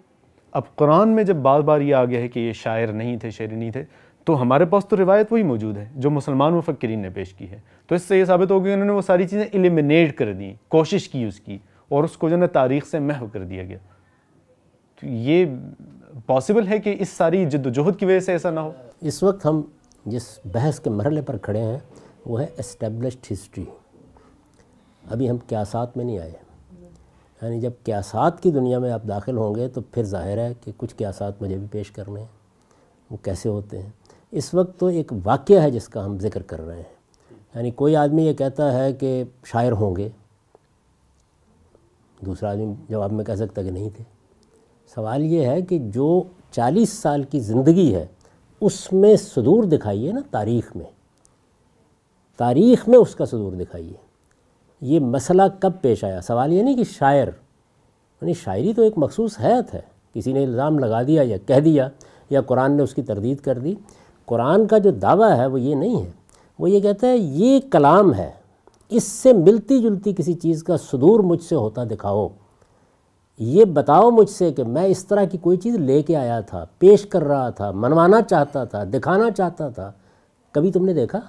اب 0.52 0.76
قرآن 0.76 1.08
میں 1.08 1.24
جب 1.24 1.36
بار 1.36 1.60
بار 1.60 1.80
یہ 1.80 1.94
آ 1.94 2.04
گیا 2.04 2.20
ہے 2.20 2.28
کہ 2.28 2.40
یہ 2.40 2.52
شاعر 2.52 2.88
نہیں 2.88 3.16
تھے 3.16 3.30
شعر 3.30 3.52
نہیں 3.52 3.70
تھے، 3.70 3.84
تو 4.24 4.42
ہمارے 4.42 4.64
پاس 4.64 4.86
تو 4.86 4.96
روایت 4.96 5.32
وہی 5.32 5.42
موجود 5.42 5.76
ہے 5.76 5.88
جو 5.94 6.10
مسلمان 6.10 6.52
مفکرین 6.52 6.98
نے 6.98 7.10
پیش 7.10 7.34
کی 7.34 7.50
ہے۔ 7.50 7.58
تو 7.86 7.94
اس 7.94 8.02
سے 8.02 8.18
یہ 8.18 8.24
ثابت 8.24 8.50
ہو 8.50 8.64
گیا 8.64 8.72
انہوں 8.72 8.86
نے 8.86 8.92
وہ 8.92 9.02
ساری 9.02 9.26
چیزیں 9.28 9.46
ایلیمنیٹ 9.52 10.16
کر 10.18 10.32
دیں، 10.32 10.54
کوشش 10.68 11.08
کی 11.08 11.24
اس 11.24 11.40
کی، 11.40 11.58
اور 11.88 12.04
اس 12.04 12.16
کو 12.16 12.28
جو 12.28 12.40
ہے 12.40 12.46
تاریخ 12.46 12.86
سے 12.86 12.98
محو 12.98 13.26
کر 13.32 13.44
دیا 13.44 13.64
گیا۔ 13.64 13.78
تو 15.00 15.06
یہ 15.06 15.46
پاسبل 16.26 16.68
ہے 16.68 16.78
کہ 16.78 16.96
اس 16.98 17.08
ساری 17.08 17.46
جد 17.46 17.66
و 17.66 17.70
جہد 17.70 17.98
کی 17.98 18.06
وجہ 18.06 18.20
سے 18.20 18.32
ایسا 18.32 18.50
نہ 18.50 18.60
ہو؟ 18.60 18.72
اس 19.00 19.22
وقت 19.22 19.46
ہم 19.46 19.62
جس 20.06 20.38
بحث 20.44 20.80
کے 20.80 20.90
مرحلے 20.90 21.22
پر 21.22 21.36
کھڑے 21.36 21.60
ہیں، 21.60 21.78
وہ 22.26 22.40
ہے 22.40 22.46
اسٹیبلشڈ 22.58 23.32
ہسٹری 23.32 23.64
ابھی 25.10 25.30
ہم 25.30 25.36
کیاسات 25.36 25.96
میں 25.96 26.04
نہیں 26.04 26.18
آئے. 26.18 26.32
یعنی 27.42 27.60
جب 27.60 27.70
کیاسات 27.84 28.42
کی 28.42 28.50
دنیا 28.50 28.78
میں 28.78 28.92
آپ 28.92 29.02
داخل 29.08 29.36
ہوں 29.36 29.54
گے 29.54 29.68
تو 29.68 29.80
پھر 29.80 30.02
ظاہر 30.02 30.38
ہے 30.38 30.52
کہ 30.60 30.72
کچھ 30.76 30.94
کیاسات 30.94 31.42
مجھے 31.42 31.56
بھی 31.56 31.66
پیش 31.70 31.90
کرنے 31.90 32.20
ہیں. 32.20 32.28
وہ 33.10 33.16
کیسے 33.22 33.48
ہوتے 33.48 33.82
ہیں؟ 33.82 33.90
اس 34.30 34.54
وقت 34.54 34.80
تو 34.80 34.86
ایک 34.86 35.12
واقعہ 35.24 35.62
ہے 35.62 35.70
جس 35.70 35.88
کا 35.88 36.04
ہم 36.04 36.18
ذکر 36.18 36.42
کر 36.42 36.60
رہے 36.60 36.76
ہیں. 36.76 36.92
یعنی 37.54 37.70
کوئی 37.70 37.96
آدمی 37.96 38.26
یہ 38.26 38.32
کہتا 38.32 38.72
ہے 38.72 38.92
کہ 38.92 39.24
شاعر 39.44 39.72
ہوں 39.72 39.96
گے. 39.96 40.08
دوسرا 42.26 42.50
آدمی 42.50 42.74
جواب 42.88 43.12
میں 43.12 43.24
کہہ 43.24 43.34
سکتا 43.34 43.62
کہ 43.62 43.70
نہیں 43.70 43.90
تھے. 43.96 44.04
سوال 44.94 45.22
یہ 45.22 45.46
ہے 45.46 45.62
کہ 45.62 45.78
جو 45.78 46.22
چالیس 46.50 46.88
سال 46.90 47.22
کی 47.22 47.40
زندگی 47.40 47.94
ہے، 47.94 48.06
اس 48.60 48.92
میں 48.92 49.16
صدور 49.16 49.64
دکھائیے 49.64 50.12
نا 50.12 50.20
تاریخ 50.30 50.76
میں۔ 50.76 50.86
تاریخ 52.36 52.88
میں 52.88 52.98
اس 52.98 53.14
کا 53.14 53.24
صدور 53.24 53.52
دکھائیے۔ 53.52 53.92
یہ 54.80 55.00
مسئلہ 55.00 55.42
کب 55.60 55.72
پیش 55.80 56.04
آیا؟ 56.04 56.20
سوال 56.20 56.52
یہ 56.52 56.62
نہیں 56.62 56.76
کہ 56.76 56.84
شاعر 56.84 57.26
یعنی 58.20 58.32
شاعری 58.32 58.72
تو 58.74 58.82
ایک 58.82 58.92
مخصوص 58.96 59.40
حیت 59.40 59.74
ہے۔ 59.74 59.80
کسی 60.14 60.32
نے 60.32 60.44
الزام 60.44 60.78
لگا 60.78 61.02
دیا 61.02 61.22
یا 61.22 61.36
کہہ 61.46 61.60
دیا 61.60 61.88
یا 62.30 62.40
قرآن 62.40 62.72
نے 62.72 62.82
اس 62.82 62.94
کی 62.94 63.02
تردید 63.02 63.40
کر 63.40 63.58
دی۔ 63.58 63.74
قرآن 64.24 64.66
کا 64.66 64.78
جو 64.78 64.90
دعویٰ 64.90 65.36
ہے 65.36 65.46
وہ 65.46 65.60
یہ 65.60 65.74
نہیں 65.74 66.02
ہے۔ 66.02 66.10
وہ 66.58 66.70
یہ 66.70 66.80
کہتا 66.80 67.06
ہے، 67.06 67.16
یہ 67.16 67.60
کلام 67.70 68.14
ہے، 68.14 68.30
اس 68.88 69.04
سے 69.04 69.32
ملتی 69.32 69.82
جلتی 69.82 70.14
کسی 70.14 70.32
چیز 70.32 70.64
کا 70.64 70.76
صدور 70.76 71.20
مجھ 71.20 71.42
سے 71.42 71.54
ہوتا 71.54 71.84
دکھاؤ۔ 71.84 72.28
یہ 73.38 73.64
بتاؤ 73.64 74.10
مجھ 74.10 74.30
سے 74.30 74.52
کہ 74.52 74.64
میں 74.64 74.84
اس 74.84 75.06
طرح 75.06 75.24
کی 75.24 75.38
کوئی 75.38 75.56
چیز 75.56 75.74
لے 75.74 76.02
کے 76.02 76.16
آیا 76.16 76.40
تھا، 76.40 76.64
پیش 76.78 77.06
کر 77.06 77.24
رہا 77.24 77.50
تھا، 77.50 77.70
منوانا 77.70 78.22
چاہتا 78.22 78.64
تھا، 78.64 78.84
دکھانا 78.84 79.30
چاہتا 79.30 79.68
تھا۔ 79.68 79.92
کبھی 80.52 80.72
تم 80.72 80.84
نے 80.84 80.94
دیکھا؟ 80.94 81.20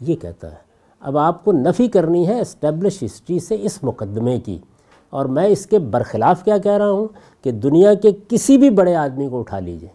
یہ 0.00 0.16
کہتا 0.16 0.50
ہے، 0.50 0.56
اب 1.00 1.18
آپ 1.18 1.44
کو 1.44 1.52
نفی 1.52 1.88
کرنی 1.88 2.28
ہے 2.28 2.40
اسٹیبلش 2.40 3.02
ہسٹری 3.02 3.38
سے 3.38 3.56
اس 3.60 3.82
مقدمے 3.82 4.40
کی۔ 4.40 4.58
اور 5.10 5.24
میں 5.24 5.44
اس 5.44 5.66
کے 5.66 5.78
برخلاف 5.78 6.44
کیا 6.44 6.58
کہہ 6.58 6.72
رہا 6.72 6.90
ہوں؟ 6.90 7.08
کہ 7.44 7.50
دنیا 7.50 7.94
کے 7.94 8.12
کسی 8.28 8.58
بھی 8.58 8.70
بڑے 8.70 8.96
آدمی 8.96 9.28
کو 9.28 9.40
اٹھا 9.40 9.58
لیجیے۔ 9.58 9.88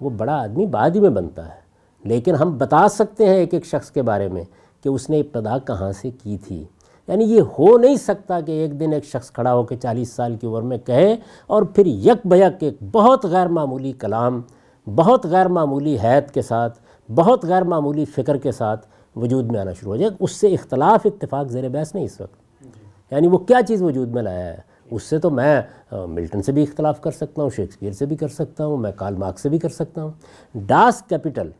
وہ 0.00 0.10
بڑا 0.10 0.42
آدمی 0.42 0.66
بعد 0.66 0.90
ہی 0.90 1.00
میں 1.00 1.10
بنتا 1.10 1.48
ہے۔ 1.48 1.68
لیکن 2.04 2.34
ہم 2.34 2.58
بتا 2.58 2.88
سکتے 2.88 3.26
ہیں 3.26 3.34
ایک 3.34 3.54
ایک 3.54 3.66
شخص 3.66 3.90
کے 3.90 4.02
بارے 4.02 4.28
میں 4.28 4.44
کہ 4.82 4.88
اس 4.88 5.10
نے 5.10 5.20
ابتدا 5.20 5.58
کہاں 5.58 5.92
سے 5.92 6.10
کی 6.10 6.38
تھی۔ 6.38 6.64
یعنی 7.08 7.24
یہ 7.24 7.40
ہو 7.40 7.78
نہیں 7.78 7.96
سکتا 7.96 8.40
کہ 8.40 8.52
ایک 8.52 8.80
دن 8.80 8.92
ایک 8.92 9.04
شخص 9.04 9.30
کھڑا 9.30 9.54
ہو 9.54 9.62
کے 9.62 9.76
چالیس 9.76 10.12
سال 10.12 10.36
کی 10.36 10.46
عمر 10.46 10.62
میں 10.62 10.78
کہے 10.78 11.16
اور 11.46 11.62
پھر 11.62 11.86
یک 11.86 12.26
بیک 12.26 12.52
ایک 12.60 12.76
بہت 12.92 13.24
غیر 13.24 13.46
معمولی 13.46 13.92
کلام، 13.92 14.42
بہت 14.86 15.26
غیر 15.26 15.48
معمولی 15.48 15.96
حید 16.04 16.30
کے 16.30 16.42
ساتھ، 16.42 16.78
بہت 17.14 17.44
غیر 17.44 17.62
معمولی 17.62 18.04
فکر 18.04 18.36
کے 18.36 18.52
ساتھ 18.52 18.86
وجود 19.16 19.52
میں 19.52 19.60
آنا 19.60 19.72
شروع 19.72 19.92
ہو 19.92 19.96
جائے۔ 19.96 20.10
اس 20.20 20.32
سے 20.32 20.46
اختلاف، 20.46 21.00
اتفاق 21.04 21.48
زیر 21.48 21.68
بحث 21.68 21.94
نہیں 21.94 22.04
اس 22.04 22.20
وقت۔ 22.20 22.66
یعنی 23.10 23.28
وہ 23.28 23.38
کیا 23.38 23.60
چیز 23.68 23.82
وجود 23.82 24.08
میں 24.08 24.22
لایا 24.22 24.46
ہے؟ 24.46 24.56
اس 24.90 25.02
سے 25.02 25.18
تو 25.18 25.30
میں 25.30 25.62
ملٹن 25.92 26.42
سے 26.42 26.52
بھی 26.52 26.62
اختلاف 26.62 27.00
کر 27.00 27.10
سکتا 27.10 27.42
ہوں، 27.42 27.50
شیکسپیئر 27.56 27.92
سے 27.92 28.06
بھی 28.06 28.16
کر 28.16 28.28
سکتا 28.28 28.66
ہوں، 28.66 28.76
میں 28.76 28.92
کال 28.96 29.14
مارک 29.14 29.38
سے 29.38 29.48
بھی 29.48 29.58
کر 29.58 29.68
سکتا 29.68 30.02
ہوں۔ 30.02 30.10
ڈاس 30.54 31.02
کیپٹل 31.02 31.50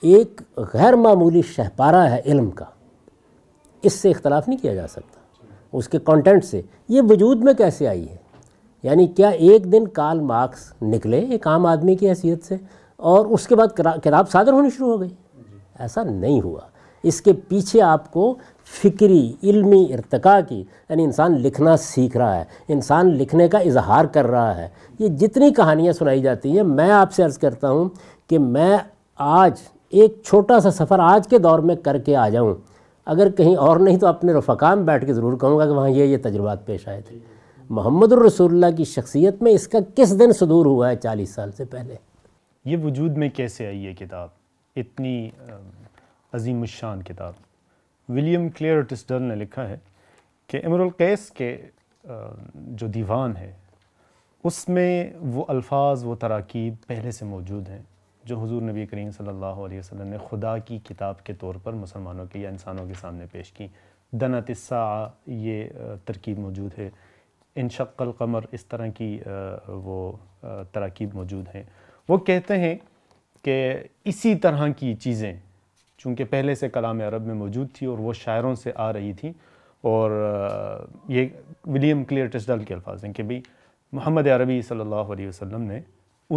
ایک 0.00 0.42
غیر 0.56 0.92
معمولی 0.92 1.42
شہپارہ 1.42 2.10
ہے 2.10 2.20
علم 2.26 2.50
کا۔ 2.50 2.64
اس 3.82 3.92
سے 3.92 4.10
اختلاف 4.10 4.48
نہیں 4.48 4.62
کیا 4.62 4.74
جا 4.74 4.86
سکتا، 4.86 5.20
اس 5.72 5.88
کے 5.88 5.98
کانٹینٹ 5.98 6.44
سے۔ 6.44 6.62
یہ 6.88 7.00
وجود 7.08 7.44
میں 7.44 7.54
کیسے 7.54 7.88
آئی 7.88 8.08
ہے؟ 8.08 8.16
یعنی 8.82 9.06
کیا 9.06 9.28
ایک 9.28 9.72
دن 9.72 9.88
کال 9.88 10.20
مارکس 10.20 10.72
نکلے 10.82 11.18
ایک 11.18 11.46
عام 11.46 11.66
آدمی 11.66 11.94
کی 11.94 12.08
حیثیت 12.08 12.44
سے 12.44 12.56
اور 12.96 13.26
اس 13.26 13.46
کے 13.46 13.56
بعد 13.56 13.66
کتاب 13.76 14.30
صادر 14.30 14.52
ہونی 14.52 14.68
شروع 14.70 14.92
ہو 14.92 15.00
گئی؟ 15.00 15.08
ایسا 15.78 16.02
نہیں 16.02 16.40
ہوا۔ 16.40 16.60
اس 17.02 17.20
کے 17.20 17.32
پیچھے 17.32 17.82
آپ 17.82 18.12
کو 18.12 18.34
فکری، 18.82 19.32
علمی 19.42 19.86
ارتقاء 19.92 20.38
کی 20.48 20.64
یعنی 20.88 21.04
انسان 21.04 21.32
لکھنا 21.32 21.76
سیکھ 21.76 22.16
رہا 22.16 22.36
ہے، 22.36 22.44
انسان 22.68 23.06
لکھنے 23.06 23.48
کا 23.48 23.58
اظہار 23.58 24.04
کر 24.04 24.26
رہا 24.26 24.56
ہے۔ 24.56 24.68
یہ 24.98 25.08
جتنی 25.08 25.54
کہانیاں 25.54 25.92
سنائی 25.92 26.20
جاتی 26.20 26.56
ہیں، 26.56 26.62
میں 26.62 26.90
آپ 26.90 27.12
سے 27.12 27.22
عرض 27.22 27.38
کرتا 27.38 27.70
ہوں 27.70 27.88
کہ 28.30 28.38
میں 28.38 28.76
آج 29.16 29.52
ایک 29.90 30.20
چھوٹا 30.24 30.60
سا 30.60 30.70
سفر 30.70 30.98
آج 30.98 31.28
کے 31.28 31.38
دور 31.38 31.58
میں 31.58 31.76
کر 31.76 31.98
کے 31.98 32.16
آ 32.16 32.28
جاؤں۔ 32.28 32.54
اگر 33.06 33.30
کہیں 33.30 33.56
اور 33.56 33.80
نہیں 33.80 33.98
تو 33.98 34.06
اپنے 34.06 34.32
رفقام 34.32 34.84
بیٹھ 34.84 35.06
کے 35.06 35.12
ضرور 35.14 35.38
کہوں 35.38 35.58
گا 35.58 35.66
کہ 35.66 35.72
وہاں 35.72 35.88
یہ 35.88 36.04
یہ 36.04 36.16
تجربات 36.22 36.66
پیش 36.66 36.88
آئے 36.88 37.00
تھے۔ 37.00 37.18
محمد 37.70 38.12
الرسول 38.12 38.52
اللہ 38.52 38.76
کی 38.76 38.84
شخصیت 38.84 39.42
میں 39.42 39.52
اس 39.52 39.68
کا 39.68 39.78
کس 39.96 40.18
دن 40.18 40.32
صدور 40.32 40.66
ہوا 40.66 40.90
ہے 40.90 40.96
چالیس 40.96 41.34
سال 41.34 41.52
سے 41.52 41.64
پہلے؟ 41.64 41.94
یہ 42.64 42.76
وجود 42.76 43.16
میں 43.16 43.28
کیسے 43.28 43.66
آئی 43.66 43.86
ہے 43.86 43.94
کتاب؟ 43.94 44.28
اتنی 44.76 45.30
عظیم 46.32 46.60
الشان 46.60 47.02
کتاب۔ 47.02 47.32
ولیم 48.08 48.48
کلیئر 48.48 48.80
ٹسڈر 48.80 49.20
نے 49.20 49.34
لکھا 49.34 49.68
ہے 49.68 49.76
کہ 50.46 50.60
امر 50.64 50.80
القیس 50.80 51.30
کے 51.30 51.56
جو 52.54 52.86
دیوان 52.86 53.36
ہے، 53.36 53.52
اس 54.44 54.68
میں 54.68 55.10
وہ 55.20 55.44
الفاظ، 55.48 56.04
وہ 56.04 56.14
تراکیب 56.14 56.74
پہلے 56.86 57.10
سے 57.10 57.24
موجود 57.24 57.68
ہیں۔ 57.68 57.82
جو 58.24 58.38
حضور 58.38 58.62
نبی 58.62 58.84
کریم 58.86 59.10
صلی 59.10 59.28
اللہ 59.28 59.60
علیہ 59.66 59.78
وسلم 59.78 60.06
نے 60.08 60.16
خدا 60.30 60.56
کی 60.58 60.78
کتاب 60.78 61.22
کے 61.24 61.34
طور 61.34 61.54
پر 61.62 61.72
مسلمانوں 61.72 62.26
کے 62.26 62.38
یا 62.38 62.48
انسانوں 62.48 62.86
کے 62.86 62.94
سامنے 63.00 63.26
پیش 63.32 63.52
کی۔ 63.52 63.66
دنت 64.12 64.50
الساعہ، 64.50 65.08
یہ 65.26 65.64
ترکیب 66.04 66.38
موجود 66.38 66.78
ہے۔ 66.78 66.88
انشق 67.56 68.02
القمر، 68.02 68.44
اس 68.52 68.64
طرح 68.66 68.86
کی 68.88 69.18
وہ 69.68 70.12
تراکیب 70.72 71.14
موجود 71.14 71.48
ہیں۔ 71.54 71.62
وہ 72.08 72.18
کہتے 72.18 72.58
ہیں 72.58 72.74
کہ 73.44 73.74
اسی 74.04 74.34
طرح 74.34 74.68
کی 74.78 74.94
چیزیں، 74.94 75.32
چونکہ 76.00 76.24
پہلے 76.24 76.54
سے 76.54 76.68
کلام 76.68 77.00
عرب 77.00 77.26
میں 77.26 77.34
موجود 77.34 77.68
تھی 77.74 77.86
اور 77.86 77.98
وہ 77.98 78.12
شاعروں 78.12 78.54
سے 78.54 78.72
آ 78.74 78.92
رہی 78.92 79.12
تھی، 79.12 79.32
اور 79.84 80.10
یہ 81.08 81.28
ولیم 81.66 82.04
کلیئر 82.04 82.26
ٹسڈل 82.26 82.64
کے 82.64 82.74
الفاظ 82.74 83.04
ہیں 83.04 83.12
کہ 83.12 83.22
بھئی 83.22 83.40
محمد 83.92 84.26
عربی 84.26 84.60
صلی 84.62 84.80
اللہ 84.80 85.12
علیہ 85.12 85.28
وسلم 85.28 85.62
نے 85.62 85.80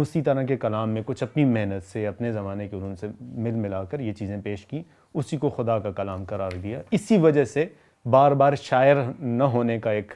اسی 0.00 0.22
طرح 0.22 0.42
کے 0.42 0.56
کلام 0.56 0.90
میں 0.90 1.02
کچھ 1.06 1.22
اپنی 1.22 1.44
محنت 1.44 1.92
سے، 1.92 2.06
اپنے 2.06 2.32
زمانے 2.32 2.68
کے 2.68 2.76
علوم 2.76 2.94
سے 2.94 3.06
مل 3.20 3.50
ملا 3.50 3.84
کر 3.84 4.00
یہ 4.00 4.12
چیزیں 4.12 4.36
پیش 4.44 4.66
کی، 4.66 4.82
اسی 5.14 5.36
کو 5.36 5.50
خدا 5.50 5.78
کا 5.78 5.90
کلام 5.90 6.24
قرار 6.24 6.50
دیا۔ 6.62 6.80
اسی 6.90 7.18
وجہ 7.18 7.44
سے 7.44 7.66
بار 8.10 8.32
بار 8.32 8.52
شاعر 8.54 8.96
نہ 9.20 9.44
ہونے 9.44 9.78
کا 9.78 9.90
ایک 9.90 10.12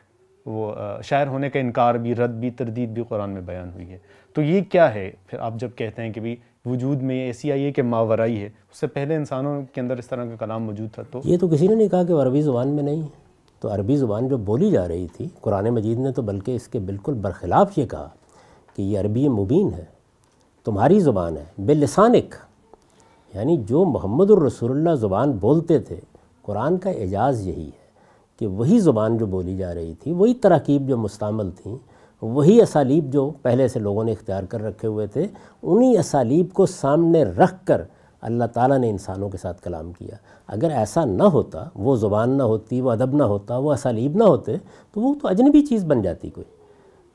وہ 0.46 0.74
شاعر 1.02 1.26
ہونے 1.26 1.50
کا 1.50 1.58
انکار 1.58 1.94
بھی، 1.94 2.14
رد 2.14 2.30
بھی، 2.30 2.50
تردید 2.50 2.88
بھی 2.88 3.02
قرآن 3.08 3.30
میں 3.30 3.40
بیان 3.40 3.70
ہوئی 3.74 3.92
ہے۔ 3.92 3.98
تو 4.34 4.42
یہ 4.42 4.60
کیا 4.60 4.94
ہے؟ 4.94 5.10
پھر 5.26 5.38
آپ 5.38 5.54
جب 5.54 5.70
کہتے 5.76 6.02
ہیں 6.02 6.12
کہ 6.12 6.20
بھی 6.20 6.36
وجود 6.64 7.02
میں 7.02 7.26
ایسی 7.26 7.52
آئی 7.52 7.64
ہے 7.64 7.72
کہ 7.72 7.82
ماورائی 7.82 8.40
ہے، 8.40 8.46
اس 8.46 8.80
سے 8.80 8.86
پہلے 8.86 9.16
انسانوں 9.16 9.62
کے 9.72 9.80
اندر 9.80 9.98
اس 9.98 10.06
طرح 10.06 10.24
کا 10.24 10.36
کلام 10.36 10.64
موجود 10.64 10.94
تھا 10.94 11.02
تو؟ 11.10 11.20
یہ 11.24 11.38
تو 11.38 11.48
کسی 11.48 11.68
نے 11.68 11.74
نہیں 11.74 11.88
کہا 11.88 12.04
کہ 12.04 12.14
وہ 12.14 12.22
عربی 12.22 12.42
زبان 12.42 12.68
میں 12.68 12.82
نہیں۔ 12.82 13.02
ہے 13.02 13.08
تو 13.60 13.74
عربی 13.74 13.96
زبان 13.96 14.28
جو 14.28 14.36
بولی 14.36 14.70
جا 14.70 14.88
رہی 14.88 15.06
تھی، 15.16 15.28
قرآن 15.40 15.68
مجید 15.68 15.98
نے 15.98 16.12
تو 16.12 16.22
بلکہ 16.22 16.56
اس 16.56 16.68
کے 16.68 16.78
بالکل 16.78 17.14
برخلاف 17.14 17.78
یہ 17.78 17.86
کہا۔ 17.86 18.08
کہ 18.80 18.84
یہ 18.84 19.00
عربی 19.00 19.28
مبین 19.28 19.74
ہے، 19.74 19.84
تمہاری 20.64 21.00
زبان 21.00 21.36
ہے 21.36 21.44
بے 21.58 21.74
لسانک 21.74 22.34
یعنی 23.34 23.56
جو 23.56 23.84
محمد 23.84 24.30
الرسول 24.30 24.70
اللہ 24.70 24.94
زبان 24.94 25.32
بولتے 25.32 25.78
تھے، 25.78 25.96
قرآن 26.42 26.78
کا 26.78 26.90
اعجاز 26.90 27.46
یہی 27.46 27.66
ہے 27.66 27.88
کہ 28.38 28.46
وہی 28.46 28.78
زبان 28.78 29.16
جو 29.16 29.26
بولی 29.26 29.56
جا 29.56 29.74
رہی 29.74 29.94
تھی، 29.94 30.12
وہی 30.12 30.34
تراکیب 30.34 30.88
جو 30.88 30.96
مستعمل 30.96 31.50
تھیں، 31.50 31.76
وہی 32.22 32.62
اسالیب 32.62 33.12
جو 33.12 33.30
پہلے 33.42 33.68
سے 33.68 33.78
لوگوں 33.78 34.04
نے 34.04 34.12
اختیار 34.12 34.42
کر 34.42 34.62
رکھے 34.62 34.88
ہوئے 34.88 35.06
تھے، 35.06 35.26
انہی 35.62 35.98
اسالیب 35.98 36.52
کو 36.52 36.66
سامنے 36.66 37.22
رکھ 37.22 37.66
کر 37.66 37.82
اللہ 38.20 38.44
تعالیٰ 38.44 38.78
نے 38.78 38.90
انسانوں 38.90 39.28
کے 39.28 39.38
ساتھ 39.38 39.62
کلام 39.62 39.92
کیا۔ 39.92 40.16
اگر 40.46 40.70
ایسا 40.70 41.04
نہ 41.04 41.22
ہوتا، 41.22 41.64
وہ 41.74 41.96
زبان 41.96 42.30
نہ 42.30 42.42
ہوتی، 42.42 42.80
وہ 42.80 42.90
ادب 42.90 43.14
نہ 43.14 43.22
ہوتا، 43.22 43.56
وہ 43.56 43.72
اسالیب 43.72 44.16
نہ 44.16 44.24
ہوتے، 44.24 44.56
تو 44.92 45.00
وہ 45.00 45.14
تو 45.22 45.28
اجنبی 45.28 45.66
چیز 45.66 45.84
بن 45.84 46.02
جاتی 46.02 46.30
کوئی۔ 46.30 46.59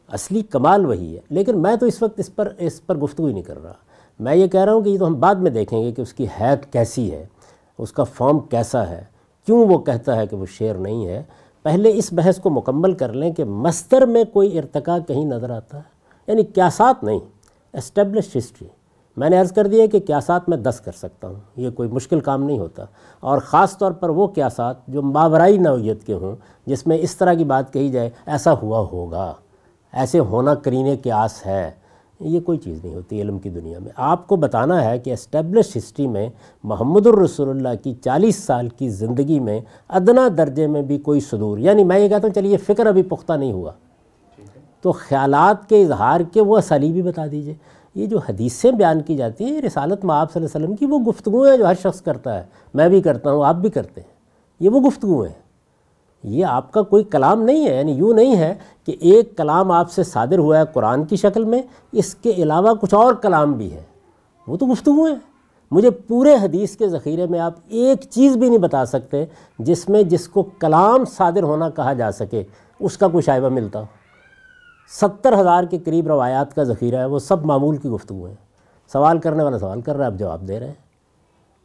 اصلی 0.08 0.42
کمال 0.42 0.86
وہی 0.86 1.16
ہے۔ 1.16 1.20
لیکن 1.30 1.62
میں 1.62 1.76
تو 1.76 1.86
اس 1.86 2.04
وقت 2.04 2.20
اس 2.20 2.36
پر 2.36 2.54
اس 2.58 2.86
پر 2.86 2.98
گفتگو 2.98 3.26
ہی 3.26 3.34
نہیں 3.34 3.44
کر 3.44 3.64
رہا۔ 3.64 3.74
میں 4.20 4.36
یہ 4.36 4.48
کہہ 4.48 4.60
رہا 4.60 4.74
ہوں 4.74 4.82
کہ 4.82 4.90
یہ 4.90 5.00
تو 5.00 5.08
ہم 5.08 5.20
بعد 5.20 5.36
میں 5.36 5.52
دیکھیں 5.52 5.84
گے 5.84 5.92
کہ 5.92 6.02
اس 6.02 6.14
کی 6.14 6.26
حید 6.42 6.74
کیسی 6.74 7.12
ہے، 7.12 7.26
اس 7.78 7.92
کا 7.92 8.04
فارم 8.04 8.40
کیسا 8.40 8.90
ہے۔ 8.90 9.04
کیوں 9.46 9.66
وہ 9.68 9.78
کہتا 9.80 10.16
ہے 10.16 10.28
کہ 10.28 10.36
وہ 10.36 10.46
شعر 10.46 10.76
نہیں 10.76 11.08
ہے؟ 11.08 11.24
پہلے 11.64 11.92
اس 11.96 12.14
بحث 12.14 12.40
کو 12.40 12.50
مکمل 12.50 12.92
کر 12.92 13.14
لیں 13.14 13.34
کہ 13.34 13.44
مستر 13.44 14.06
میں 14.06 14.24
کوئی 14.24 14.58
ارتقاء 14.58 14.98
کہیں 15.08 15.26
نظر 15.26 15.50
آتا 15.50 15.78
ہے۔ 15.78 15.84
یعنی 16.28 16.44
کیاسات 16.44 17.04
نہیں 17.04 17.20
اسٹیبلش 17.74 18.38
ہسٹری 18.38 18.68
میں 19.18 19.30
نے 19.30 19.38
عرض 19.38 19.52
کر 19.52 19.68
دیا 19.68 19.86
کہ 19.86 20.00
کیاسات 20.00 20.50
میں 20.50 20.58
دس 20.58 20.82
کر 20.86 20.92
سکتا 20.92 21.28
ہوں، 21.28 21.36
یہ 21.56 21.70
کوئی 21.70 21.90
مشکل 21.90 22.20
کام 22.20 22.44
نہیں 22.44 22.60
ہوتا۔ 22.60 22.86
اور 23.20 23.38
خاص 23.38 23.78
طور 23.78 23.92
پر 23.92 24.10
وہ 24.10 24.28
کیاسات 24.28 24.88
جو 24.88 25.02
ماورائی 25.02 25.58
نوعیت 25.58 26.04
کے 26.04 26.14
ہوں، 26.14 26.36
جس 26.66 26.88
میں 26.88 26.98
اس 26.98 27.16
طرح 27.16 27.34
کی 27.34 27.44
بات 27.44 27.74
کہی 27.74 27.90
جائے، 27.90 28.10
ایسا 28.26 28.54
ہوا 28.54 28.80
ہوگا۔ 28.80 29.34
ایسے 29.96 30.20
ہونا 30.20 30.56
کرینے 30.56 30.98
کے 30.98 31.12
آس 31.12 31.46
ہے 31.46 31.72
یہ 32.20 32.40
کوئی 32.40 32.58
چیز 32.58 32.86
نہیں 32.86 32.96
ہوتی 32.96 33.22
علم 33.22 33.40
کی 33.40 33.50
دنیا 33.50 33.80
میں۔ 33.80 33.92
آپ 33.96 34.28
کو 34.28 34.36
بتانا 34.36 34.86
ہے 34.86 35.00
کہ 35.00 35.14
اسٹیبلش 35.14 35.78
ہسٹری 35.78 36.08
میں 36.08 36.30
محمد 36.64 37.08
الرسول 37.08 37.50
اللہ 37.50 37.84
کی 37.84 37.94
چالیس 37.94 38.36
سال 38.36 38.70
کی 38.70 38.90
زندگی 38.90 39.40
میں 39.40 39.62
ادنا 39.90 40.28
درجے 40.38 40.68
میں 40.68 40.82
بھی 40.82 40.98
کوئی 40.98 41.20
صدور 41.20 41.58
یعنی 41.58 41.84
میں 41.84 42.00
یہ 42.00 42.10
کہتا 42.10 42.28
ہوں 42.28 42.34
چلیے 42.34 42.58
فکر 42.58 42.86
ابھی 42.86 43.04
پختہ 43.04 43.34
نہیں 43.34 43.52
ہوا۔ 43.52 43.72
تو 44.82 44.92
خیالات 44.92 45.70
کے 45.70 45.84
اظہار 45.84 46.22
کے 46.34 46.42
وہ 46.42 46.58
اصلی 46.58 46.92
بھی 46.92 47.02
بتا 47.02 47.26
دیجیے۔ 47.32 47.54
یہ 47.96 48.06
جو 48.06 48.18
حدیثیں 48.18 48.72
بیان 48.72 49.02
کی 49.02 49.16
جاتی 49.16 49.44
ہیں 49.44 49.62
رسالت 49.62 50.06
میں 50.06 50.16
آپ 50.16 50.34
صلی 50.34 50.44
اللہ 50.44 50.58
علیہ 50.58 50.66
وسلم 50.66 50.76
کی 50.76 50.86
وہ 50.86 51.00
گفتگو 51.00 51.44
ہیں 51.44 51.58
جو 51.58 51.68
ہر 51.68 51.74
شخص 51.84 52.02
کرتا 52.02 52.38
ہے۔ 52.38 52.44
میں 52.74 52.90
بھی 52.90 53.02
کرتا 53.02 53.32
ہوں 53.32 53.46
آپ 53.46 53.56
بھی 53.56 53.70
کرتے 53.70 54.02
ہیں۔ 54.02 54.08
یہ 54.60 54.70
وہ 54.70 54.80
گفتگو 54.80 55.22
ہیں۔ 55.22 55.45
یہ 56.26 56.46
آپ 56.46 56.72
کا 56.72 56.82
کوئی 56.82 57.04
کلام 57.04 57.42
نہیں 57.42 57.68
ہے 57.68 57.78
یعنی 57.78 57.92
یوں 57.92 58.14
نہیں 58.14 58.36
ہے 58.36 58.56
کہ 58.86 58.96
ایک 59.00 59.38
کلام 59.38 59.72
آپ 59.72 59.92
سے 59.92 60.04
صادر 60.04 60.38
ہوا 60.38 60.58
ہے 60.58 60.64
قرآن 60.74 61.04
کی 61.04 61.16
شکل 61.16 61.44
میں، 61.44 61.62
اس 61.92 62.16
کے 62.16 62.30
علاوہ 62.30 62.74
کچھ 62.74 62.94
اور 62.94 63.14
کلام 63.14 63.54
بھی 63.54 63.74
ہے 63.74 63.84
وہ 64.48 64.58
تو 64.58 64.66
گفتگو 64.66 65.06
ہیں۔ 65.06 65.16
مجھے 65.72 65.90
پورے 65.90 66.36
حدیث 66.36 66.78
کے 66.78 66.88
ذخیرے 66.88 67.26
میں 67.28 67.40
آپ 67.40 67.54
ایک 67.68 68.02
چیز 68.10 68.38
بھی 68.38 68.48
نہیں 68.48 68.58
بتا 68.58 68.86
سکتے 68.86 69.26
جس 69.60 69.90
میں 69.90 70.04
جس 70.04 70.28
کو 70.28 70.44
کلام 70.44 71.06
صادر 71.06 71.44
ہونا 71.44 71.70
کہا 71.70 71.94
جا 71.94 72.12
سکے، 72.12 72.44
اس 72.80 72.98
کا 72.98 73.08
کوئی 73.08 73.22
شائبہ 73.22 73.50
ملتا۔ 73.50 73.80
ہو 73.80 73.86
ستر 75.02 75.40
ہزار 75.40 75.64
کے 75.64 75.78
قریب 75.78 76.08
روایات 76.08 76.56
کا 76.56 76.64
ذخیرہ 76.64 76.96
ہے، 76.96 77.06
وہ 77.06 77.20
سب 77.20 77.46
معمول 77.46 77.78
کی 77.78 77.90
گفتگو 77.90 78.26
ہیں۔ 78.26 78.36
سوال 78.94 79.18
کرنے 79.18 79.44
والا 79.44 79.60
سوال 79.60 79.82
کر 79.82 79.96
رہا 79.96 80.06
ہے 80.06 80.12
آپ 80.12 80.20
جواب 80.20 80.48
دے 80.48 80.60
رہے 80.60 80.68
ہیں۔ 80.68 80.74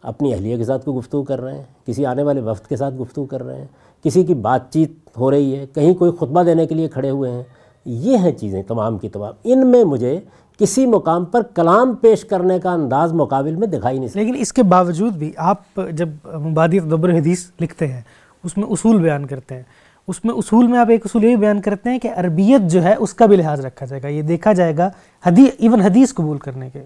اپنی 0.02 0.35
اہلیہ 0.35 0.57
کے 0.57 0.64
ساتھ 0.64 0.85
کوئی 0.85 0.97
گفتگو 0.97 1.23
کر 1.23 1.40
رہے 1.40 1.55
ہیں، 1.55 1.64
کسی 1.87 2.07
آنے 2.07 2.23
والے 2.23 2.40
وقت 2.40 2.69
کے 2.69 2.76
ساتھ 2.76 2.95
گفتگو 2.95 3.25
کر 3.25 3.43
رہے 3.43 3.57
ہیں۔ 3.57 3.67
کسی 4.04 4.25
کی 4.25 4.35
بات 4.35 4.73
چیت 4.73 4.92
ہو 5.19 5.30
رہی 5.30 5.59
ہے، 5.59 5.66
کہیں 5.66 5.95
کوئی 5.95 6.12
خطبہ 6.12 6.42
دینے 6.42 6.66
کے 6.66 6.75
لیے 6.75 6.88
کھڑے 6.88 7.11
ہوئے 7.11 7.30
ہیں، 7.30 7.42
یہ 7.85 8.16
ہیں 8.16 8.33
چیزیں 8.33 8.62
تمام 8.62 8.99
کی 8.99 9.09
تمام۔ 9.09 9.33
ان 9.45 9.66
میں 9.66 9.85
مجھے 9.85 10.21
کسی 10.59 10.87
مقام 10.87 11.25
پر 11.25 11.42
کلام 11.42 11.95
پیش 11.95 12.25
کرنے 12.25 12.59
کا 12.59 12.73
انداز 12.73 13.12
مقابل 13.12 13.57
میں 13.57 13.66
دکھائی 13.66 13.99
نہیں 13.99 14.09
لیکن 14.14 14.35
اس 14.38 14.52
کے 14.52 14.62
باوجود 14.62 15.14
بھی 15.14 15.33
آپ 15.37 15.80
جب 15.92 16.09
مبادی 16.25 16.80
تدبر 16.80 17.11
حدیث 17.11 17.50
لکھتے 17.61 17.87
ہیں، 17.87 18.00
اس 18.45 18.57
میں 18.57 18.66
اصول 18.66 19.02
بیان 19.02 19.26
کرتے 19.26 19.54
ہیں۔ 19.54 19.62
اس 20.09 20.25
میں 20.25 20.35
اصول 20.35 20.66
میں 20.66 20.78
آپ 20.78 20.90
ایک 20.90 21.00
اصول 21.04 21.25
یہ 21.25 21.37
بیان 21.37 21.61
کرتے 21.61 21.90
ہیں 21.90 21.99
کہ 21.99 22.11
عربیت 22.16 22.71
جو 22.71 22.83
ہے، 22.83 22.95
اس 22.99 23.14
کا 23.14 23.26
بھی 23.26 23.37
لحاظ 23.37 23.64
رکھا 23.66 23.87
جائے 23.87 24.02
گا۔ 24.02 24.09
یہ 24.09 24.23
دیکھا 24.23 24.52
جائے 24.52 24.76
گا 24.76 24.90
حدیث 25.26 25.49
ایون 25.59 25.80
حدیث 25.80 26.14
قبول 26.14 26.38
کرنے 26.38 26.71
کے۔ 26.71 26.83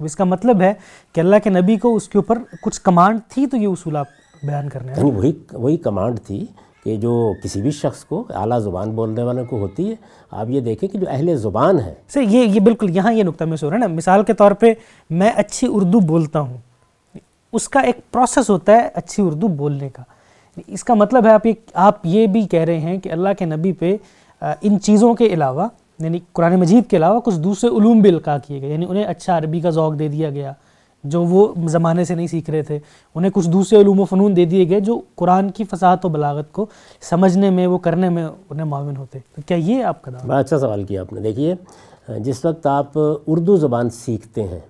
اس 0.00 0.16
کا 0.16 0.24
مطلب 0.24 0.60
ہے 0.60 0.72
کہ 1.12 1.20
اللہ 1.20 1.36
کے 1.44 1.50
نبی 1.50 1.76
کو 1.76 1.94
اس 1.96 2.08
کے 2.08 2.18
اوپر 2.18 2.38
کچھ 2.62 2.80
کمانڈ 2.80 3.20
تھی 3.28 3.46
تو 3.46 3.56
یہ 3.56 3.66
اصول 3.66 3.96
آپ 3.96 4.06
بیان 4.42 4.68
کرنے 4.68 4.92
یعنی 4.96 5.10
وہی 5.10 5.32
وہی 5.52 5.76
کمانڈ 5.76 6.20
تھی 6.20 6.46
کہ 6.84 6.96
جو 6.96 7.32
کسی 7.44 7.62
بھی 7.62 7.70
شخص 7.70 8.04
کو 8.04 8.24
اعلیٰ 8.34 8.60
زبان 8.60 8.90
بولنے 8.90 9.22
والے 9.22 9.44
کو 9.44 9.58
ہوتی 9.58 9.90
ہے 9.90 9.94
آپ 10.30 10.50
یہ 10.50 10.60
دیکھیں 10.60 10.88
کہ 10.88 10.98
جو 10.98 11.06
اہل 11.08 11.36
زبان 11.36 11.80
ہے 11.80 11.94
سر 12.08 12.20
یہ 12.22 12.38
یہ 12.38 12.60
بالکل 12.60 12.96
یہاں 12.96 13.12
یہ 13.12 13.22
نقطہ 13.22 13.44
میں 13.44 13.56
ہو 13.62 13.68
رہا 13.68 13.76
ہے 13.76 13.80
نا۔ 13.80 13.86
مثال 13.86 14.24
کے 14.24 14.32
طور 14.32 14.52
پہ 14.52 14.74
میں 15.10 15.30
اچھی 15.36 15.66
اردو 15.70 16.00
بولتا 16.00 16.40
ہوں۔ 16.40 16.56
اس 17.52 17.68
کا 17.68 17.80
ایک 17.80 18.12
پروسیس 18.12 18.50
ہوتا 18.50 18.72
ہے 18.72 18.88
اچھی 18.94 19.22
اردو 19.26 19.48
بولنے 19.48 19.88
کا۔ 19.88 20.02
اس 20.66 20.84
کا 20.84 20.94
مطلب 20.94 21.26
ہے 21.26 21.32
آپ 21.32 21.46
یہ 21.46 21.52
آپ 21.74 22.06
یہ 22.06 22.26
بھی 22.26 22.42
کہہ 22.42 22.60
رہے 22.60 22.80
ہیں 22.80 22.98
کہ 22.98 23.12
اللہ 23.12 23.28
کے 23.38 23.44
نبی 23.44 23.72
پہ 23.72 23.96
ان 24.40 24.80
چیزوں 24.80 25.14
کے 25.14 25.26
علاوہ 25.26 25.68
یعنی 25.98 26.18
قرآن 26.32 26.56
مجید 26.56 26.90
کے 26.90 26.96
علاوہ 26.96 27.20
کچھ 27.20 27.38
دوسرے 27.38 27.70
علوم 27.70 28.00
بھی 28.00 28.10
القاع 28.10 28.38
کیے 28.46 28.60
گئے۔ 28.60 28.72
یعنی 28.72 28.86
انہیں 28.88 29.04
اچھا 29.04 29.38
عربی 29.38 29.60
کا 29.60 29.70
ذوق 29.70 29.98
دے 29.98 30.08
دیا 30.08 30.30
گیا۔ 30.30 30.52
جو 31.04 31.22
وہ 31.22 31.54
زمانے 31.68 32.04
سے 32.04 32.14
نہیں 32.14 32.26
سیکھ 32.26 32.50
رہے 32.50 32.62
تھے، 32.62 32.78
انہیں 33.14 33.30
کچھ 33.34 33.50
دوسرے 33.50 33.80
علوم 33.80 34.00
و 34.00 34.04
فنون 34.04 34.36
دے 34.36 34.44
دیے 34.44 34.68
گئے 34.68 34.80
جو 34.80 35.00
قرآن 35.14 35.50
کی 35.50 35.64
فصاحت 35.64 36.06
و 36.06 36.08
بلاغت 36.08 36.52
کو 36.52 36.66
سمجھنے 37.00 37.50
میں، 37.50 37.66
وہ 37.66 37.78
کرنے 37.78 38.08
میں 38.08 38.28
انہیں 38.50 38.66
معاون 38.66 38.96
ہوتے۔ 38.96 39.18
تو 39.34 39.42
کیا 39.46 39.56
یہ 39.56 39.84
آپ 39.84 40.02
کا 40.02 40.10
دعویٰ؟ 40.10 40.26
بڑا 40.26 40.38
اچھا 40.38 40.58
سوال 40.58 40.84
کیا 40.84 41.00
آپ 41.00 41.12
نے۔ 41.12 41.20
دیکھیے، 41.20 41.54
جس 42.18 42.44
وقت 42.44 42.66
آپ 42.66 42.90
اردو 43.26 43.56
زبان 43.56 43.90
سیکھتے 43.90 44.42
ہیں 44.42 44.60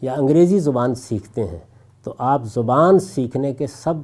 یا 0.00 0.12
انگریزی 0.12 0.58
زبان 0.58 0.94
سیکھتے 0.94 1.44
ہیں، 1.44 1.58
تو 2.04 2.14
آپ 2.18 2.42
زبان 2.44 2.98
سیکھنے 2.98 3.54
کے 3.54 3.66
سب 3.66 3.94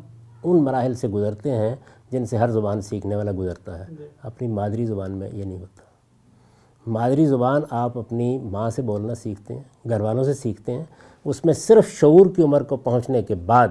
ان 0.44 0.56
مراحل 0.56 0.94
سے 0.94 1.08
گزرتے 1.08 1.50
ہیں 1.50 1.76
جن 2.10 2.26
سے 2.26 2.36
ہر 2.36 2.48
زبان 2.48 2.80
سیکھنے 2.80 3.16
والا 3.16 3.30
گزرتا 3.38 3.78
ہے۔ 3.78 3.84
اپنی 4.22 4.48
مادری 4.48 4.86
زبان 4.86 5.10
میں 5.10 5.30
یہ 5.32 5.44
نہیں 5.44 5.58
ہوتا۔ 5.58 5.82
مادری 6.90 7.26
زبان 7.26 7.62
آپ 7.70 7.98
اپنی 7.98 8.38
ماں 8.38 8.70
سے 8.70 8.82
بولنا 8.82 9.14
سیکھتے 9.14 9.54
ہیں، 9.54 9.88
گھر 9.88 10.00
والوں 10.00 10.24
سے 10.24 10.34
سیکھتے 10.34 10.72
ہیں 10.72 10.84
اس 11.28 11.44
میں 11.44 11.54
صرف 11.54 11.88
شعور 11.88 12.26
کی 12.36 12.42
عمر 12.42 12.62
کو 12.62 12.76
پہنچنے 12.76 13.22
کے 13.22 13.34
بعد 13.34 13.68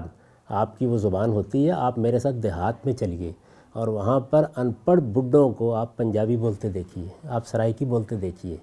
آپ 0.48 0.78
کی 0.78 0.86
وہ 0.86 0.98
زبان 0.98 1.32
ہوتی 1.32 1.66
ہے، 1.66 1.70
آپ 1.70 1.98
میرے 1.98 2.18
ساتھ 2.18 2.34
دیہات 2.34 2.74
میں 2.84 2.92
چلیے 2.92 3.32
اور 3.72 3.88
وہاں 3.88 4.20
پر 4.20 4.44
ان 4.56 4.72
پڑھ 4.84 5.00
بڈھوں 5.00 5.50
کو 5.50 5.74
آپ 5.74 5.96
پنجابی 5.96 6.36
بولتے 6.36 6.68
دیکھیے، 6.68 7.08
آپ 7.28 7.46
سرائکی 7.46 7.84
بولتے 7.84 8.16
دیکھیے۔ 8.16 8.56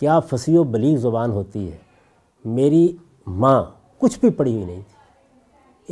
کیا 0.00 0.20
فصیح 0.20 0.58
و 0.58 0.64
بلیغ 0.64 0.98
زبان 0.98 1.30
ہوتی 1.30 1.72
ہے؟ 1.72 1.76
میری 2.44 2.96
ماں 3.26 3.64
کچھ 3.98 4.18
بھی 4.20 4.30
پڑھی 4.30 4.54
ہوئی 4.54 4.64
نہیں 4.64 4.82
تھی۔ 4.88 4.96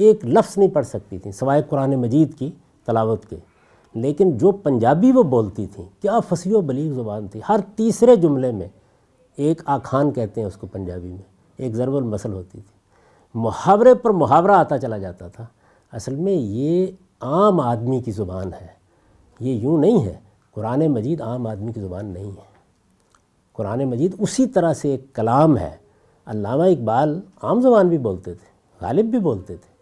ایک 0.05 0.25
لفظ 0.25 0.59
نہیں 0.59 0.71
پڑھ 0.71 0.87
سکتی 0.87 1.19
تھی، 1.19 1.33
سوائے 1.33 1.63
قرآن 1.69 1.95
مجید 1.95 2.39
کی 2.39 2.51
تلاوت 2.85 3.27
کے۔ 3.27 3.37
لیکن 3.95 4.39
جو 4.39 4.51
پنجابی 4.51 5.13
وہ 5.13 5.23
بولتی 5.23 5.67
تھیں 5.67 5.85
کیا 6.03 6.21
فصیح 6.21 6.57
و 6.57 6.61
بلیغ 6.61 6.93
زبان 6.93 7.29
تھی؟ 7.29 7.41
ہر 7.49 7.61
تیسرے 7.77 8.17
جملے 8.17 8.53
میں 8.53 8.69
ایک 9.37 9.63
آخان 9.65 10.11
کہتے 10.11 10.41
ہیں 10.41 10.49
اس 10.49 10.57
کو 10.57 10.67
پنجابی 10.67 11.09
میں۔ 11.09 11.34
ایک 11.57 11.75
ضرب 11.75 11.97
المثل 11.97 12.33
ہوتی 12.33 12.61
تھی۔ 12.61 12.75
محاورے 13.35 13.95
پر 13.95 14.11
محاورہ 14.11 14.51
آتا 14.51 14.79
چلا 14.79 14.99
جاتا 14.99 15.29
تھا۔ 15.29 15.47
اصل 15.93 16.15
میں 16.15 16.33
یہ 16.33 16.87
عام 17.21 17.61
آدمی 17.61 18.01
کی 18.01 18.13
زبان 18.13 18.53
ہے۔ 18.61 18.67
یہ 19.41 19.55
یوں 19.55 19.79
نہیں 19.79 20.05
ہے۔ 20.05 20.19
قرآن 20.51 20.87
مجید 20.87 21.21
عام 21.21 21.47
آدمی 21.47 21.73
کی 21.73 21.81
زبان 21.81 22.07
نہیں 22.07 22.31
ہے۔ 22.31 22.55
قرآن 23.53 23.85
مجید 23.85 24.15
اسی 24.19 24.47
طرح 24.47 24.73
سے 24.73 24.91
ایک 24.91 25.15
کلام 25.15 25.59
ہے۔ 25.59 25.77
علامہ 26.27 26.63
اقبال 26.63 27.21
عام 27.43 27.61
زبان 27.61 27.89
بھی 27.89 27.99
بولتے 27.99 28.35
تھے، 28.35 28.47
غالب 28.85 29.05
بھی 29.05 29.19
بولتے 29.19 29.57
تھے۔ 29.57 29.75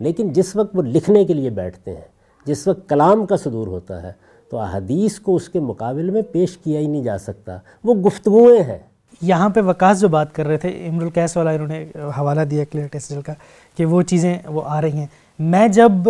لیکن 0.00 0.32
جس 0.32 0.56
وقت 0.56 0.76
وہ 0.76 0.82
لکھنے 0.82 1.24
کے 1.24 1.34
لیے 1.34 1.50
بیٹھتے 1.50 1.94
ہیں، 1.94 2.08
جس 2.44 2.68
وقت 2.68 2.88
کلام 2.88 3.26
کا 3.26 3.36
صدور 3.36 3.66
ہوتا 3.66 4.02
ہے، 4.02 4.12
تو 4.50 4.58
حدیث 4.58 5.18
کو 5.18 5.36
اس 5.36 5.48
کے 5.48 5.60
مقابل 5.60 6.10
میں 6.10 6.22
پیش 6.22 6.58
کیا 6.58 6.80
ہی 6.80 6.86
نہیں 6.86 7.02
جا 7.02 7.18
سکتا۔ 7.18 7.58
وہ 7.84 7.94
گفتگویں 7.94 8.62
ہیں۔ 8.62 8.78
یہاں 9.20 9.48
پہ 9.48 9.60
وکاس 9.66 10.00
جو 10.00 10.08
بات 10.08 10.34
کر 10.34 10.46
رہے 10.46 10.56
تھے، 10.56 10.68
امر 10.88 11.02
القیس 11.02 11.36
والا 11.36 11.50
انہوں 11.50 11.66
نے 11.66 11.84
حوالہ 12.18 12.40
دیا 12.40 12.64
کلیئر 12.70 12.86
ٹیسٹل 12.86 13.20
کا 13.22 13.32
کہ 13.76 13.84
وہ 13.86 14.02
چیزیں 14.02 14.34
وہ 14.46 14.62
آ 14.66 14.80
رہی 14.80 14.98
ہیں۔ 14.98 15.06
میں 15.38 15.66
جب 15.68 16.08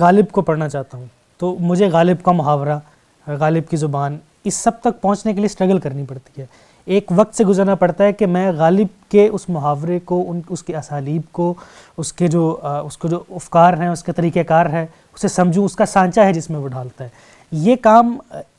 غالب 0.00 0.30
کو 0.32 0.42
پڑھنا 0.42 0.68
چاہتا 0.68 0.98
ہوں 0.98 1.06
تو 1.38 1.56
مجھے 1.60 1.88
غالب 1.90 2.22
کا 2.22 2.32
محاورہ، 2.32 2.78
غالب 3.26 3.68
کی 3.70 3.76
زبان، 3.76 4.16
اس 4.44 4.54
سب 4.54 4.80
تک 4.80 5.00
پہنچنے 5.00 5.32
کے 5.32 5.36
لیے 5.36 5.46
اسٹرگل 5.46 5.78
کرنی 5.78 6.04
پڑتی 6.08 6.40
ہے۔ 6.40 6.46
ایک 6.84 7.12
وقت 7.16 7.36
سے 7.36 7.44
گزرنا 7.44 7.74
پڑتا 7.74 8.04
ہے 8.04 8.12
کہ 8.12 8.26
میں 8.26 8.50
غالب 8.52 8.86
کے 9.10 9.26
اس 9.32 9.48
محاورے 9.48 9.98
کو، 10.04 10.24
ان، 10.28 10.40
اس 10.48 10.62
کے 10.62 10.76
اسالیب 10.76 11.22
کو، 11.32 11.54
اس 11.98 12.12
کے 12.12 12.26
جو، 12.26 12.56
اس 12.86 12.98
کو 12.98 13.08
جو 13.08 13.22
افکار 13.30 13.74
ہیں، 13.74 13.88
اس 13.88 14.02
کے 14.04 14.12
طریقہ 14.12 14.42
کار 14.48 14.66
ہے 14.66 14.86
اسے 15.14 15.28
سمجھوں، 15.28 15.64
اس 15.64 15.76
کا 15.76 15.86
سانچہ 15.86 16.20
ہے 16.20 16.32
جس 16.32 16.50
میں 16.50 16.58
وہ 16.58 16.68
ڈھالتا 16.68 17.04
ہے۔ 17.04 17.08
یہ 17.52 17.76
کام 17.82 18.16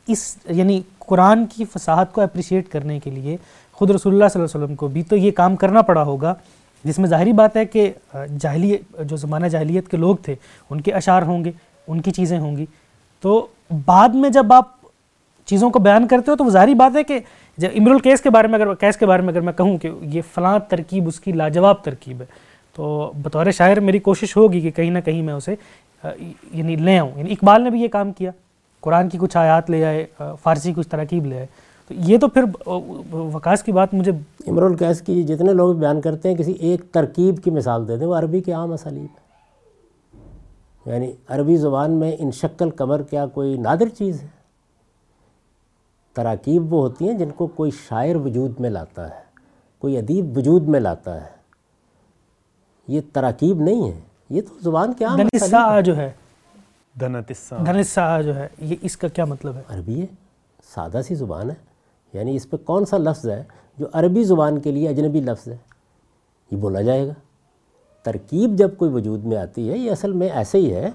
اس 0.07 0.35
یعنی 0.49 0.81
قرآن 0.99 1.45
کی 1.45 1.65
فصاحت 1.65 2.13
کو 2.13 2.21
اپریشیٹ 2.21 2.69
کرنے 2.69 2.99
کے 2.99 3.09
لیے 3.09 3.37
خود 3.75 3.89
رسول 3.89 4.13
اللہ 4.13 4.25
صلی 4.33 4.41
اللہ 4.41 4.55
علیہ 4.55 4.63
وسلم 4.63 4.75
کو 4.75 4.87
بھی 4.87 5.03
تو 5.03 5.15
یہ 5.15 5.31
کام 5.31 5.55
کرنا 5.55 5.81
پڑا 5.81 6.03
ہوگا، 6.03 6.33
جس 6.83 6.99
میں 6.99 7.09
ظاہری 7.09 7.31
بات 7.33 7.57
ہے 7.57 7.65
کہ 7.65 7.91
جاہلی، 8.41 8.77
جو 8.99 9.15
زمانہ 9.17 9.45
جاہلیت 9.45 9.87
کے 9.87 9.97
لوگ 9.97 10.15
تھے، 10.15 10.35
ان 10.69 10.81
کے 10.81 10.91
اشعار 10.91 11.21
ہوں 11.21 11.43
گے، 11.45 11.51
ان 11.87 12.01
کی 12.01 12.11
چیزیں 12.11 12.39
ہوں 12.39 12.55
گی۔ 12.57 12.65
تو 13.21 13.45
بعد 13.85 14.09
میں 14.09 14.29
جب 14.29 14.53
آپ 14.53 14.67
چیزوں 15.45 15.69
کو 15.69 15.79
بیان 15.79 16.07
کرتے 16.07 16.31
ہو 16.31 16.35
تو 16.35 16.43
وہ 16.43 16.49
ظاہری 16.49 16.73
بات 16.73 16.95
ہے 16.95 17.03
کہ، 17.03 17.19
جب 17.57 17.69
امر 17.75 17.91
الکیس 17.91 18.21
کے 18.21 18.29
بارے 18.29 18.47
میں 18.47 18.59
اگر 18.59 18.73
کیس 18.73 18.97
کے 18.97 19.05
بارے 19.05 19.21
میں 19.21 19.33
اگر 19.33 19.41
میں 19.41 19.53
کہوں 19.53 19.77
کہ 19.77 19.89
یہ 20.01 20.21
فلاں 20.33 20.57
ترکیب 20.69 21.07
اس 21.07 21.19
کی 21.19 21.31
لاجواب 21.31 21.83
ترکیب 21.83 22.21
ہے، 22.21 22.25
تو 22.75 23.11
بطور 23.23 23.51
شاعر 23.51 23.79
میری 23.79 23.99
کوشش 23.99 24.37
ہوگی 24.37 24.61
کہ 24.61 24.71
کہیں 24.71 24.91
نہ 24.91 24.99
کہیں 24.99 25.21
میں 25.21 25.33
اسے 25.33 25.55
یعنی 26.51 26.75
لے 26.75 26.97
آؤں۔ 26.99 27.11
یعنی 27.15 27.31
اقبال 27.31 27.63
نے 27.63 27.69
بھی 27.69 27.81
یہ 27.81 27.87
کام 27.87 28.11
کیا، 28.11 28.31
قرآن 28.81 29.09
کی 29.09 29.17
کچھ 29.21 29.37
آیات 29.37 29.69
لے 29.69 29.85
آئے 29.85 30.05
فارسی 30.43 30.73
کچھ 30.75 30.87
ترکیب 30.87 31.25
لے 31.25 31.37
آئے۔ 31.37 31.45
تو 31.87 31.93
یہ 31.93 32.17
تو 32.17 32.27
پھر 32.27 32.43
وکاس 33.13 33.63
کی 33.63 33.71
بات 33.71 33.93
مجھے 33.93 34.11
امر 34.47 34.61
القیس 34.61 35.01
کی 35.01 35.23
جتنے 35.23 35.53
لوگ 35.53 35.75
بیان 35.75 36.01
کرتے 36.01 36.29
ہیں 36.29 36.35
کسی 36.35 36.51
ایک 36.51 36.81
ترکیب 36.91 37.43
کی 37.43 37.51
مثال 37.51 37.87
دے 37.87 37.97
دیں 37.97 38.07
وہ 38.07 38.15
عربی 38.15 38.41
کے 38.41 38.51
عام 38.51 38.73
اسالیب 38.73 39.03
ہے 39.03 39.25
یعنی 40.93 41.11
عربی 41.27 41.57
زبان 41.57 41.91
میں 41.91 42.15
ان 42.19 42.31
شکل 42.31 42.69
کمر 42.69 43.01
کیا 43.01 43.25
کوئی 43.25 43.57
نادر 43.57 43.89
چیز 43.89 44.21
ہے؟ 44.21 44.27
تراکیب 46.13 46.73
وہ 46.73 46.81
ہوتی 46.81 47.09
ہیں 47.09 47.17
جن 47.17 47.29
کو 47.29 47.47
کوئی 47.47 47.71
شاعر 47.71 48.15
وجود 48.15 48.59
میں 48.59 48.69
لاتا 48.69 49.09
ہے 49.09 49.21
کوئی 49.79 49.97
ادیب 49.97 50.37
وجود 50.37 50.67
میں 50.67 50.79
لاتا 50.79 51.25
ہے۔ 51.25 51.29
یہ 52.87 53.01
تراکیب 53.13 53.61
نہیں 53.61 53.91
ہے 53.91 53.99
یہ 54.29 54.41
تو 54.41 54.53
زبان 54.61 54.93
کے 54.93 55.05
عام 55.05 55.17
جو 55.79 55.97
ہے۔ 55.97 56.11
جو 58.21 58.35
ہے 58.35 58.47
یہ 58.59 58.75
اس 58.81 58.97
کا 58.97 59.07
کیا 59.07 59.25
مطلب 59.25 59.55
ہے؟ 59.55 59.61
عربی 59.69 60.01
ہے 60.01 60.05
سادہ 60.73 61.01
سی 61.07 61.15
زبان 61.15 61.49
ہے۔ 61.49 61.74
یعنی 62.15 62.35
اس 62.35 62.49
پہ 62.49 62.57
کون 62.57 62.85
سا 62.85 62.97
لفظ 62.97 63.29
ہے 63.29 63.43
جو 63.77 63.85
عربی 63.93 64.23
زبان 64.23 64.59
کے 64.59 64.71
لیے 64.71 64.89
اجنبی 64.89 65.21
لفظ 65.21 65.47
ہے؟ 65.47 65.57
یہ 66.51 66.57
بولا 66.57 66.81
جائے 66.81 67.07
گا۔ 67.07 67.13
ترکیب 68.03 68.55
جب 68.55 68.77
کوئی 68.77 68.91
وجود 68.91 69.25
میں 69.25 69.37
آتی 69.37 69.69
ہے، 69.69 69.77
یہ 69.77 69.91
اصل 69.91 70.11
میں 70.11 70.29
ایسے 70.29 70.57
ہی 70.57 70.73
ہے 70.73 70.89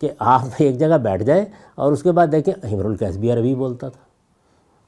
کہ 0.00 0.10
آپ 0.18 0.42
ایک 0.58 0.78
جگہ 0.78 0.98
بیٹھ 0.98 1.22
جائیں 1.22 1.44
اور 1.74 1.92
اس 1.92 2.02
کے 2.02 2.12
بعد 2.12 2.26
دیکھیں 2.32 2.66
ہمر 2.72 2.84
القیس 2.84 3.16
بھی 3.16 3.32
عربی 3.32 3.54
بولتا 3.54 3.88
تھا۔ 3.88 4.00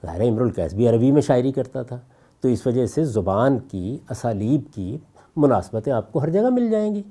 ظاہر 0.07 0.21
امر 0.21 0.41
القیس 0.41 0.75
بھی 0.75 0.89
عربی 0.89 1.13
میں 1.13 1.23
شاعری 1.23 1.53
کرتا 1.53 1.83
تھا۔ 1.83 1.99
تو 2.41 2.49
اس 2.49 2.67
وجہ 2.67 2.87
سے 2.87 3.05
زبان 3.05 3.59
کی، 3.59 3.99
اسالیب 4.11 4.75
کی 4.75 4.99
مناسبتیں 5.37 5.93
آپ 5.93 6.13
کو 6.13 6.19
ہر 6.19 6.31
جگہ 6.31 6.51
مل 6.51 6.71
جائیں 6.71 6.95
گی۔ 6.95 7.03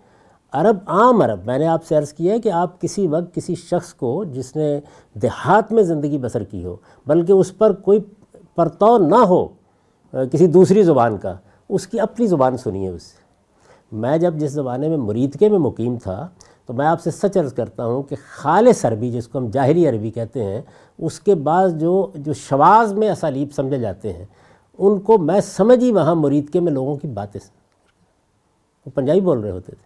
عرب، 0.51 0.77
عام 0.85 1.21
عرب، 1.21 1.39
میں 1.45 1.57
نے 1.57 1.67
آپ 1.67 1.85
سے 1.85 1.95
عرض 1.95 2.13
کیا 2.13 2.33
ہے 2.33 2.39
کہ 2.39 2.51
آپ 2.51 2.81
کسی 2.81 3.07
وقت 3.07 3.35
کسی 3.35 3.55
شخص 3.55 3.93
کو 3.93 4.23
جس 4.23 4.55
نے 4.55 4.79
دیہات 5.13 5.71
میں 5.71 5.83
زندگی 5.83 6.17
بسر 6.17 6.43
کی 6.43 6.65
ہو، 6.65 6.75
بلکہ 7.07 7.31
اس 7.31 7.57
پر 7.57 7.73
کوئی 7.73 7.99
پرتو 8.55 8.97
نہ 8.97 9.15
ہو 9.15 9.47
کسی 10.31 10.47
دوسری 10.47 10.83
زبان 10.83 11.17
کا، 11.17 11.35
اس 11.69 11.87
کی 11.87 11.99
اپنی 11.99 12.27
زبان 12.27 12.57
سنیے 12.57 12.89
اس 12.89 13.03
سے۔ 13.03 13.25
میں 13.91 14.17
جب 14.17 14.35
جس 14.35 14.51
زمانے 14.51 14.89
میں 14.89 14.97
مریدکے 14.97 15.49
میں 15.49 15.59
مقیم 15.59 15.97
تھا، 16.03 16.27
تو 16.65 16.73
میں 16.73 16.85
آپ 16.85 17.01
سے 17.01 17.11
سچ 17.11 17.37
عرض 17.37 17.53
کرتا 17.53 17.85
ہوں 17.85 18.03
کہ 18.03 18.15
خالص 18.35 18.85
عربی، 18.85 19.11
جس 19.11 19.27
کو 19.27 19.37
ہم 19.37 19.49
جاہری 19.49 19.87
عربی 19.87 20.11
کہتے 20.11 20.43
ہیں، 20.43 20.61
اس 20.97 21.19
کے 21.19 21.35
بعد 21.35 21.69
جو 21.69 22.11
جو 22.15 22.33
شواز 22.33 22.93
میں 22.93 23.09
اسالیب 23.09 23.53
سمجھے 23.53 23.79
جاتے 23.79 24.13
ہیں، 24.13 24.25
ان 24.77 24.99
کو 24.99 25.17
میں 25.17 25.41
سمجھی 25.41 25.91
وہاں 25.91 26.15
مریدکے 26.15 26.59
میں 26.59 26.71
لوگوں 26.71 26.97
کی 26.97 27.07
باتیں 27.07 27.41
وہ 28.85 28.91
پنجابی 28.95 29.21
بول 29.21 29.39
رہے 29.39 29.51
ہوتے 29.51 29.71
تھے۔ 29.71 29.85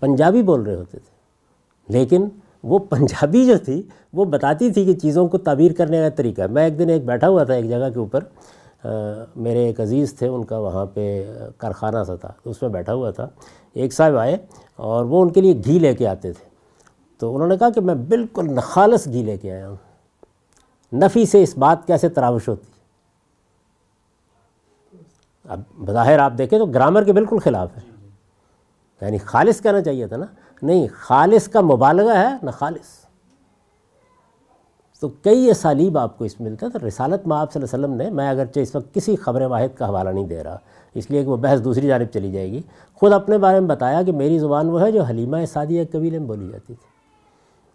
پنجابی 0.00 0.42
بول 0.42 0.62
رہے 0.62 0.76
ہوتے 0.76 0.98
تھے۔ 0.98 1.10
لیکن 1.88 2.28
وہ 2.62 2.78
پنجابی 2.78 3.46
جو 3.46 3.58
تھی، 3.58 3.82
وہ 4.12 4.24
بتاتی 4.24 4.72
تھی 4.72 4.84
کہ 4.84 4.92
چیزوں 4.92 5.28
کو 5.28 5.38
تعبیر 5.38 5.72
کرنے 5.72 5.98
کا 5.98 6.08
طریقہ۔ 6.08 6.42
میں 6.50 6.64
ایک 6.64 6.78
دن 6.78 6.88
ایک 6.90 7.04
بیٹھا 7.04 7.28
ہوا 7.28 7.44
تھا 7.44 7.54
ایک 7.54 7.68
جگہ 7.68 7.90
کے 7.94 7.98
اوپر 7.98 8.24
میرے 9.36 9.64
ایک 9.66 9.80
عزیز 9.80 10.14
تھے، 10.14 10.28
ان 10.28 10.44
کا 10.44 10.58
وہاں 10.58 10.86
پہ 10.86 11.32
کارخانہ 11.58 11.98
سا 12.06 12.14
تھا، 12.14 12.32
تو 12.42 12.50
اس 12.50 12.62
میں 12.62 12.70
بیٹھا 12.70 12.94
ہوا 12.94 13.10
تھا۔ 13.10 13.28
ایک 13.72 13.92
صاحب 13.92 14.16
آئے 14.16 14.36
اور 14.76 15.04
وہ 15.04 15.22
ان 15.22 15.30
کے 15.30 15.40
لیے 15.40 15.60
گھی 15.64 15.78
لے 15.78 15.94
کے 15.94 16.06
آتے 16.06 16.32
تھے۔ 16.32 16.48
تو 17.18 17.34
انہوں 17.34 17.48
نے 17.48 17.56
کہا 17.56 17.70
کہ 17.70 17.80
میں 17.80 17.94
بالکل 17.94 18.44
نخالص 18.44 19.06
گھی 19.06 19.22
لے 19.22 19.36
کے 19.36 19.52
آیا 19.52 19.68
ہوں۔ 19.68 19.76
نفی 20.94 21.26
سے 21.26 21.42
اس 21.42 21.58
بات 21.58 21.86
کیسے 21.86 22.08
تراوش 22.08 22.48
ہوتی؟ 22.48 22.66
اب 25.48 25.60
بظاہر 25.78 26.18
آپ 26.18 26.32
دیکھیں 26.38 26.58
تو 26.58 26.66
گرامر 26.66 27.04
کے 27.04 27.12
بالکل 27.12 27.38
خلاف 27.38 27.76
ہے۔ 27.76 27.82
یعنی 29.00 29.18
خالص 29.18 29.62
کہنا 29.62 29.82
چاہیے 29.82 30.06
تھا 30.06 30.16
نا۔ 30.16 30.26
نہیں، 30.62 30.86
خالص 30.92 31.48
کا 31.48 31.60
مبالغہ 31.60 32.16
ہے، 32.16 32.36
نہ 32.42 32.50
خالص۔ 32.50 33.02
تو 35.00 35.08
کئی 35.08 35.50
اسالیب 35.50 35.98
آپ 35.98 36.18
کو 36.18 36.24
اس 36.24 36.40
میں 36.40 36.50
ملتا 36.50 36.66
ہے 36.66 36.78
تو 36.78 36.88
رسالت 36.88 37.26
میں 37.26 37.36
آپ 37.36 37.52
صلی 37.52 37.62
اللہ 37.62 37.76
علیہ 37.76 37.94
وسلم 37.94 38.08
نے، 38.08 38.16
میں 38.16 38.30
اگرچہ 38.30 38.60
اس 38.60 38.76
وقت 38.76 38.94
کسی 38.94 39.16
خبر 39.16 39.42
واحد 39.42 39.76
کا 39.76 39.88
حوالہ 39.88 40.10
نہیں 40.10 40.26
دے 40.26 40.44
رہا، 40.44 40.58
اس 40.94 41.10
لیے 41.10 41.22
کہ 41.22 41.28
وہ 41.28 41.36
بحث 41.36 41.64
دوسری 41.64 41.86
جانب 41.86 42.06
چلی 42.06 42.32
جائے 42.32 42.52
گی، 42.52 42.62
خود 42.94 43.12
اپنے 43.12 43.38
بارے 43.38 43.60
میں 43.60 43.68
بتایا 43.68 44.02
کہ 44.02 44.12
میری 44.12 44.38
زبان 44.38 44.70
وہ 44.70 44.82
ہے 44.82 44.92
جو 44.92 45.02
حلیمہ 45.02 45.36
سعدیہ 45.52 45.84
قبیلے 45.92 46.18
میں 46.18 46.26
بولی 46.26 46.48
جاتی 46.48 46.74
تھی۔ 46.74 46.92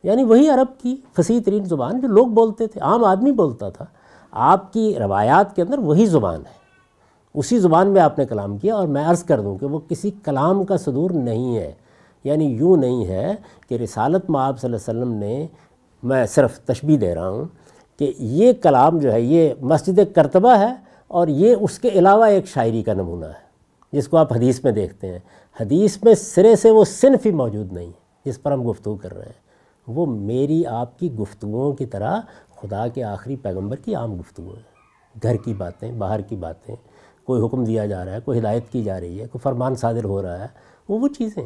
یعنی 0.09 0.23
وہی 0.23 0.49
عرب 0.49 0.81
کی 0.81 0.95
فصیح 1.13 1.39
ترین 1.45 1.65
زبان 1.65 2.01
جو 2.01 2.07
لوگ 2.07 2.27
بولتے 2.27 2.67
تھے، 2.67 2.81
عام 2.81 3.05
آدمی 3.05 3.31
بولتا 3.31 3.69
تھا۔ 3.69 3.85
آپ 4.31 4.73
کی 4.73 4.95
روایات 4.99 5.55
کے 5.55 5.61
اندر 5.61 5.77
وہی 5.77 6.05
زبان 6.05 6.39
ہے۔ 6.39 6.57
اسی 7.33 7.59
زبان 7.59 7.87
میں 7.87 8.01
آپ 8.01 8.19
نے 8.19 8.25
کلام 8.25 8.57
کیا 8.57 8.75
اور 8.75 8.87
میں 8.87 9.05
عرض 9.05 9.23
کر 9.23 9.41
دوں 9.41 9.57
کہ 9.57 9.65
وہ 9.65 9.79
کسی 9.89 10.11
کلام 10.23 10.63
کا 10.63 10.77
صدور 10.77 11.11
نہیں 11.11 11.57
ہے۔ 11.57 11.73
یعنی 12.27 12.45
یوں 12.45 12.77
نہیں 12.77 13.05
ہے 13.07 13.35
کہ 13.69 13.75
رسالت 13.75 14.29
میں 14.29 14.39
آپ 14.39 14.59
صلی 14.59 14.73
اللہ 14.73 14.91
علیہ 14.91 15.01
وسلم 15.01 15.13
نے 15.13 15.47
میں 16.03 16.25
صرف 16.25 16.59
تشبیح 16.59 16.97
دے 17.01 17.15
رہا 17.15 17.29
ہوں 17.29 17.45
کہ 17.99 18.13
یہ 18.17 18.53
کلام 18.53 18.97
جو 18.97 19.11
ہے 19.11 19.21
یہ 19.21 19.53
مسجد 19.61 19.99
کرتبہ 20.15 20.57
ہے 20.57 20.73
اور 21.07 21.27
یہ 21.27 21.55
اس 21.59 21.79
کے 21.79 21.89
علاوہ 21.89 22.25
ایک 22.25 22.47
شاعری 22.47 22.83
کا 22.83 22.93
نمونہ 22.93 23.25
ہے، 23.25 23.45
جس 23.93 24.07
کو 24.07 24.17
آپ 24.17 24.33
حدیث 24.33 24.63
میں 24.63 24.71
دیکھتے 24.71 25.07
ہیں۔ 25.07 25.19
حدیث 25.61 25.97
میں 26.03 26.15
سرے 26.15 26.55
سے 26.55 26.71
وہ 26.71 26.85
صنف 26.85 27.25
ہی 27.25 27.31
موجود 27.31 27.73
نہیں، 27.73 27.91
جس 28.25 28.41
پر 28.43 28.51
ہم 28.51 28.69
گفتگو 28.69 28.95
کر 28.95 29.13
رہے 29.17 29.25
ہیں۔ 29.25 29.47
وہ 29.87 30.05
میری 30.05 30.65
آپ 30.65 30.99
کی 30.99 31.13
گفتگوؤں 31.13 31.73
کی 31.73 31.85
طرح 31.85 32.19
خدا 32.61 32.87
کے 32.87 33.03
آخری 33.03 33.35
پیغمبر 33.35 33.75
کی 33.75 33.95
عام 33.95 34.19
گفتگو 34.19 34.49
ہے۔ 34.49 34.77
گھر 35.23 35.35
کی 35.35 35.53
باتیں، 35.53 35.91
باہر 35.91 36.21
کی 36.21 36.35
باتیں، 36.35 36.75
کوئی 37.25 37.41
حکم 37.41 37.63
دیا 37.63 37.85
جا 37.85 38.05
رہا 38.05 38.13
ہے، 38.13 38.19
کوئی 38.25 38.39
ہدایت 38.39 38.69
کی 38.71 38.83
جا 38.83 38.99
رہی 38.99 39.21
ہے، 39.21 39.27
کوئی 39.27 39.39
فرمان 39.43 39.75
صادر 39.75 40.03
ہو 40.03 40.21
رہا 40.21 40.39
ہے، 40.39 40.47
وہ 40.89 40.99
وہ 40.99 41.07
چیزیں 41.07 41.43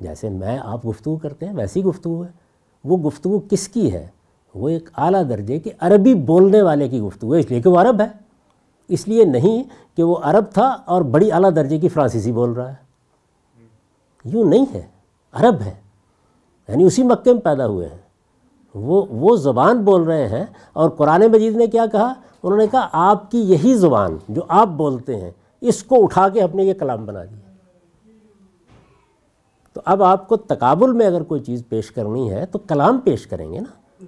جیسے 0.00 0.28
میں 0.28 0.58
آپ 0.62 0.86
گفتگو 0.86 1.16
کرتے 1.16 1.46
ہیں، 1.46 1.52
ویسی 1.54 1.84
گفتگو 1.84 2.24
ہے۔ 2.24 2.28
وہ 2.84 2.96
گفتگو 2.96 3.40
کس 3.50 3.68
کی 3.68 3.92
ہے؟ 3.92 4.06
وہ 4.54 4.68
ایک 4.68 4.88
اعلیٰ 4.96 5.28
درجے 5.28 5.58
کے 5.58 5.70
عربی 5.80 6.14
بولنے 6.14 6.62
والے 6.62 6.88
کی 6.88 7.00
گفتگو 7.00 7.34
ہے، 7.34 7.40
اس 7.40 7.50
لیے 7.50 7.62
کہ 7.62 7.70
وہ 7.70 7.78
عرب 7.78 8.00
ہے۔ 8.00 8.06
اس 8.88 9.08
لیے 9.08 9.24
نہیں 9.24 9.62
کہ 9.96 10.02
وہ 10.02 10.16
عرب 10.22 10.44
تھا 10.54 10.76
اور 10.84 11.02
بڑی 11.02 11.32
اعلیٰ 11.32 11.50
درجے 11.56 11.78
کی 11.78 11.88
فرانسیسی 11.88 12.32
بول 12.32 12.52
رہا 12.52 12.68
ہے۔ 12.68 12.74
یوں 14.24 14.44
نہیں 14.44 14.66
ہے، 14.74 14.82
عرب 15.32 15.60
ہے۔ 15.60 15.74
یعنی 16.68 16.84
اسی 16.84 17.02
مکے 17.02 17.32
میں 17.32 17.40
پیدا 17.40 17.66
ہوئے 17.66 17.88
ہیں۔ 17.88 17.98
وہ 18.74 19.06
وہ 19.10 19.36
زبان 19.36 19.84
بول 19.84 20.02
رہے 20.02 20.28
ہیں 20.28 20.44
اور 20.72 20.90
قرآن 20.90 21.22
مجید 21.32 21.56
نے 21.56 21.66
کیا 21.66 21.86
کہا؟ 21.86 22.12
انہوں 22.42 22.58
نے 22.58 22.66
کہا، 22.66 22.88
آپ 22.92 23.30
کی 23.30 23.38
یہی 23.38 23.74
زبان 23.74 24.16
جو 24.28 24.42
آپ 24.48 24.68
بولتے 24.68 25.20
ہیں، 25.20 25.30
اس 25.60 25.84
کو 25.84 26.02
اٹھا 26.02 26.28
کے 26.28 26.42
اپنے 26.42 26.64
یہ 26.64 26.74
کلام 26.74 27.06
بنا 27.06 27.24
دیا۔ 27.24 27.43
تو 29.74 29.80
اب 29.84 30.02
آپ 30.02 30.28
کو 30.28 30.36
تقابل 30.36 30.92
میں 30.92 31.06
اگر 31.06 31.22
کوئی 31.22 31.40
چیز 31.40 31.62
پیش 31.68 31.90
کرنی 31.90 32.30
ہے 32.30 32.46
تو 32.46 32.58
کلام 32.58 32.98
پیش 32.98 33.26
کریں 33.26 33.52
گے 33.52 33.60
نا؟ 33.60 34.04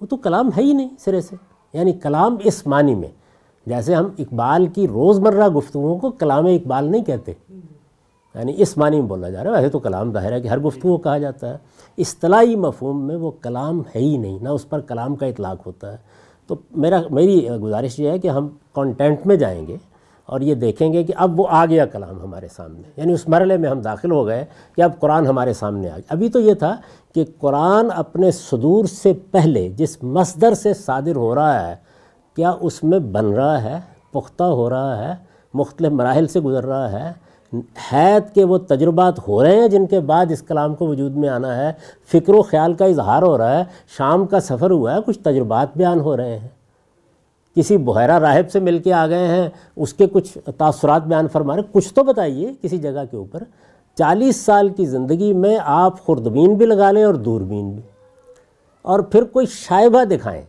وہ 0.00 0.06
تو 0.06 0.16
کلام 0.16 0.50
ہے 0.56 0.62
ہی 0.62 0.72
نہیں 0.72 0.88
سرے 0.98 1.20
سے 1.20 1.36
یعنی 1.72 1.92
کلام 1.92 2.36
اس 2.44 2.66
معنی 2.66 2.94
میں۔ 2.94 3.08
جیسے 3.66 3.94
ہم 3.94 4.08
اقبال 4.18 4.66
کی 4.66 4.88
روزمرہ 4.88 5.48
گفتگو 5.48 5.98
کو 5.98 6.10
کلام 6.10 6.46
اقبال 6.46 6.84
نہیں 6.84 7.04
کہتے۔ 7.04 7.32
یعنی 8.34 8.54
اس 8.56 8.78
معنی 8.78 9.00
میں 9.00 9.08
بولا 9.08 9.28
جا 9.28 9.44
رہا 9.44 9.50
ہے، 9.50 9.56
ویسے 9.56 9.68
تو 9.68 9.78
کلام 9.78 10.12
ظاہر 10.12 10.32
ہے 10.32 10.40
کہ 10.40 10.48
ہر 10.48 10.58
گفتگو 10.58 10.96
کہا 10.96 11.18
جاتا 11.18 11.50
ہے۔ 11.50 11.56
اصطلاحی 11.98 12.56
مفہوم 12.56 13.06
میں 13.06 13.16
وہ 13.16 13.30
کلام 13.30 13.80
ہے 13.80 14.00
ہی 14.00 14.16
نہیں، 14.16 14.38
نہ 14.42 14.48
اس 14.48 14.68
پر 14.68 14.80
کلام 14.80 15.16
کا 15.16 15.26
اطلاق 15.26 15.66
ہوتا 15.66 15.92
ہے۔ 15.92 15.96
تو 16.46 16.54
میرا، 16.70 17.02
میری 17.10 17.48
گزارش 17.62 18.00
یہ 18.00 18.10
ہے 18.10 18.18
کہ 18.18 18.28
ہم 18.28 18.48
کانٹینٹ 18.72 19.26
میں 19.26 19.36
جائیں 19.36 19.66
گے۔ 19.66 19.76
اور 20.32 20.40
یہ 20.40 20.54
دیکھیں 20.54 20.92
گے 20.92 21.02
کہ 21.02 21.12
اب 21.16 21.40
وہ 21.40 21.46
آ 21.50 21.66
گیا 21.66 21.86
کلام 21.86 22.22
ہمارے 22.22 22.48
سامنے۔ 22.56 22.82
یعنی 22.96 23.12
اس 23.12 23.28
مرحلے 23.28 23.56
میں 23.56 23.70
ہم 23.70 23.80
داخل 23.80 24.10
ہو 24.10 24.26
گئے 24.26 24.44
کہ 24.76 24.82
اب 24.82 25.00
قرآن 25.00 25.26
ہمارے 25.26 25.52
سامنے 25.52 25.88
آ 25.88 25.94
گیا۔ 25.94 26.02
ابھی 26.08 26.28
تو 26.28 26.40
یہ 26.40 26.54
تھا 26.54 26.76
کہ 27.14 27.24
قرآن 27.38 27.86
اپنے 27.96 28.30
صدور 28.30 28.84
سے 28.84 29.12
پہلے 29.30 29.68
جس 29.68 30.02
مصدر 30.02 30.54
سے 30.54 30.74
صادر 30.74 31.16
ہو 31.16 31.34
رہا 31.34 31.68
ہے، 31.68 31.74
کیا 32.36 32.52
اس 32.60 32.84
میں 32.84 32.98
بن 32.98 33.26
رہا 33.26 33.62
ہے، 33.62 33.80
پختہ 34.12 34.44
ہو 34.44 34.70
رہا 34.70 35.08
ہے، 35.08 35.14
مختلف 35.54 35.92
مراحل 35.92 36.26
سے 36.26 36.40
گزر 36.40 36.66
رہا 36.66 36.92
ہے؟ 36.92 37.32
حید 37.92 38.34
کے 38.34 38.44
وہ 38.44 38.58
تجربات 38.58 39.28
ہو 39.28 39.42
رہے 39.42 39.60
ہیں 39.60 39.68
جن 39.68 39.86
کے 39.86 40.00
بعد 40.00 40.26
اس 40.30 40.42
کلام 40.42 40.74
کو 40.74 40.86
وجود 40.86 41.16
میں 41.16 41.28
آنا 41.28 41.56
ہے؟ 41.56 41.72
فکر 42.12 42.34
و 42.34 42.42
خیال 42.42 42.74
کا 42.74 42.84
اظہار 42.84 43.22
ہو 43.22 43.38
رہا 43.38 43.58
ہے، 43.58 43.64
شام 43.98 44.26
کا 44.26 44.40
سفر 44.40 44.70
ہوا 44.70 44.94
ہے، 44.94 44.98
کچھ 45.06 45.18
تجربات 45.18 45.68
بیان 45.76 46.00
ہو 46.00 46.16
رہے 46.16 46.38
ہیں۔ 46.38 46.48
کسی 47.56 47.76
بحیرہ 47.76 48.18
راہب 48.18 48.50
سے 48.50 48.60
مل 48.60 48.78
کے 48.78 48.92
آ 48.92 49.06
گئے 49.06 49.28
ہیں، 49.28 49.48
اس 49.76 49.94
کے 49.94 50.06
کچھ 50.06 50.38
تاثرات 50.58 51.02
بیان 51.02 51.28
فرما 51.28 51.56
رہے 51.56 51.62
کچھ 51.72 51.94
تو 51.94 52.04
بتائیے 52.04 52.52
کسی 52.62 52.78
جگہ 52.78 53.04
کے 53.10 53.16
اوپر۔ 53.16 53.42
چالیس 53.94 54.36
سال 54.36 54.68
کی 54.68 54.86
زندگی 54.86 55.32
میں 55.32 55.58
آپ 55.62 56.00
خوردبین 56.04 56.54
بھی 56.54 56.66
لگا 56.66 56.90
لیں 56.90 57.04
اور 57.04 57.14
دوربین 57.14 57.70
بھی۔ 57.70 57.82
اور 58.82 59.00
پھر 59.00 59.24
کوئی 59.24 59.46
شائبہ 59.46 60.04
دکھائیں۔ 60.04 60.42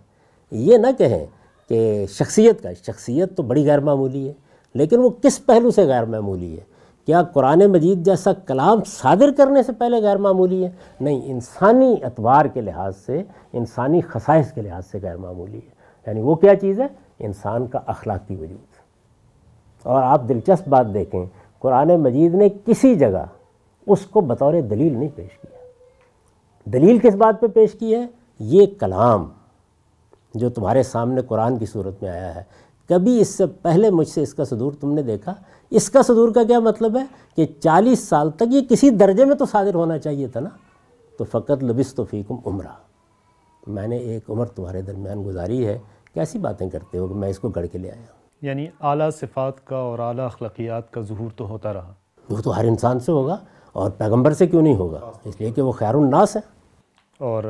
یہ 0.52 0.78
نہ 0.78 0.88
کہیں 0.98 1.26
کہ 1.70 2.06
شخصیت 2.10 2.63
کا، 2.63 2.70
شخصیت 2.88 3.38
تو 3.38 3.44
بڑی 3.44 3.68
غیر 3.68 3.80
معمولی 3.80 4.28
ہے، 4.28 4.34
لیکن 4.74 5.00
وہ 5.00 5.10
کس 5.22 5.46
پہلو 5.46 5.72
سے 5.72 5.86
غیر 5.86 6.06
معمولی 6.06 6.54
ہے؟ 6.54 6.63
کیا 7.06 7.24
قرآن 7.24 7.60
مجید 7.60 8.06
جیسا 8.06 8.34
کلام 8.34 8.80
صادر 8.88 9.32
کرنے 9.38 9.63
سے 9.63 9.72
پہلے 9.72 10.02
غیر 10.02 10.18
معمولی 10.18 10.66
ہے؟ 10.66 10.70
نہیں، 11.02 11.22
انسانی 11.26 11.96
اعتبار 12.04 12.46
کے 12.46 12.62
لحاظ 12.62 12.94
سے، 13.06 13.24
انسانی 13.54 14.02
خصائص 14.02 14.52
کے 14.52 14.62
لحاظ 14.62 14.84
سے 14.86 15.00
غیر 15.02 15.18
معمولی 15.18 15.58
ہے۔ 15.58 15.83
یعنی 16.08 16.22
وہ 16.22 16.36
کیا 16.36 16.56
چیز 16.56 16.80
ہے؟ 16.80 16.88
انسان 17.20 17.68
کا 17.68 17.80
اخلاقی 17.86 18.36
وجود۔ 18.36 18.74
اور 19.84 20.04
آپ 20.04 20.22
دلچسپ 20.30 20.70
بات 20.70 20.94
دیکھیں، 20.94 21.26
قرآن 21.60 21.88
مجید 21.88 22.36
نے 22.36 22.50
کسی 22.66 22.96
جگہ 22.96 23.26
اس 23.88 24.06
کو 24.06 24.22
بطور 24.22 24.54
دلیل 24.54 24.98
نہیں 24.98 25.10
پیش 25.16 25.38
کیا۔ 25.38 25.58
دلیل 26.66 27.00
کس 27.00 27.16
بات 27.16 27.42
پہ 27.42 27.48
پیش 27.48 27.72
کی 27.72 27.96
ہے؟ 27.96 28.08
یہ 28.39 28.66
کلام 28.80 29.30
جو 30.34 30.50
تمہارے 30.50 30.84
سامنے 30.84 31.22
قرآن 31.22 31.58
کی 31.58 31.66
صورت 31.66 32.04
میں 32.04 32.12
آیا 32.12 32.36
ہے۔ 32.36 32.44
کبھی 32.89 33.22
اس 33.22 33.28
سے 33.28 33.46
پہلے 33.46 33.89
مجھ 33.89 34.08
سے 34.08 34.22
اس 34.22 34.34
کا 34.34 34.46
صدور 34.46 34.72
تم 34.74 34.94
نے 34.94 35.02
دیکھا؟ 35.02 35.34
اس 35.70 35.89
کا 35.89 36.04
صدور 36.04 36.30
کا 36.30 36.44
کیا 36.44 36.60
مطلب 36.60 36.98
ہے؟ 36.98 37.06
کہ 37.36 37.46
چالیس 37.60 38.00
سال 38.00 38.32
تک 38.32 38.44
یہ 38.52 38.62
کسی 38.62 38.89
درجے 38.89 39.26
میں 39.26 39.36
تو 39.36 39.46
صادر 39.46 39.74
ہونا 39.74 39.98
چاہیے 39.98 40.28
تھا 40.28 40.39
نا؟ 40.39 40.50
تو 41.18 41.24
فقط 41.24 41.63
لبس 41.63 41.96
تو 41.96 42.04
فیکم 42.04 42.36
عمرہ۔ 42.46 42.92
میں 43.67 43.88
نے 43.88 43.97
ایک 43.97 44.30
عمر 44.30 44.45
تمہارے 44.45 44.82
درمیان 44.82 45.23
گزاری 45.26 45.65
ہے 45.67 45.78
کیسی 46.13 46.39
باتیں 46.39 46.69
کرتے 46.69 46.97
ہو 46.97 47.08
کہ 47.08 47.13
میں 47.13 47.30
اس 47.30 47.39
کو 47.39 47.49
گڑھ 47.49 47.67
کے 47.71 47.78
لے 47.78 47.91
آیا 47.91 48.06
یعنی 48.41 48.67
اعلیٰ 48.82 49.10
صفات 49.12 49.65
کا 49.67 49.76
اور 49.76 49.99
اعلیٰ 49.99 50.26
اخلاقیات 50.26 50.91
کا 50.91 51.02
ظہور 51.02 51.30
تو 51.36 51.47
ہوتا 51.49 51.73
رہا۔ 51.73 51.93
وہ 52.30 52.41
تو 52.41 52.58
ہر 52.58 52.65
انسان 52.65 52.99
سے 52.99 53.12
ہوگا 53.12 53.38
اور 53.71 53.91
پیغمبر 53.91 54.34
سے 54.34 54.47
کیوں 54.47 54.62
نہیں 54.62 54.76
ہوگا؟ 54.76 54.99
اس 55.26 55.39
لیے 55.39 55.52
کہ 55.52 55.62
وہ 55.62 55.71
خیر 55.71 55.95
الناس 55.95 56.36
ہے 56.36 56.41
اور 57.17 57.43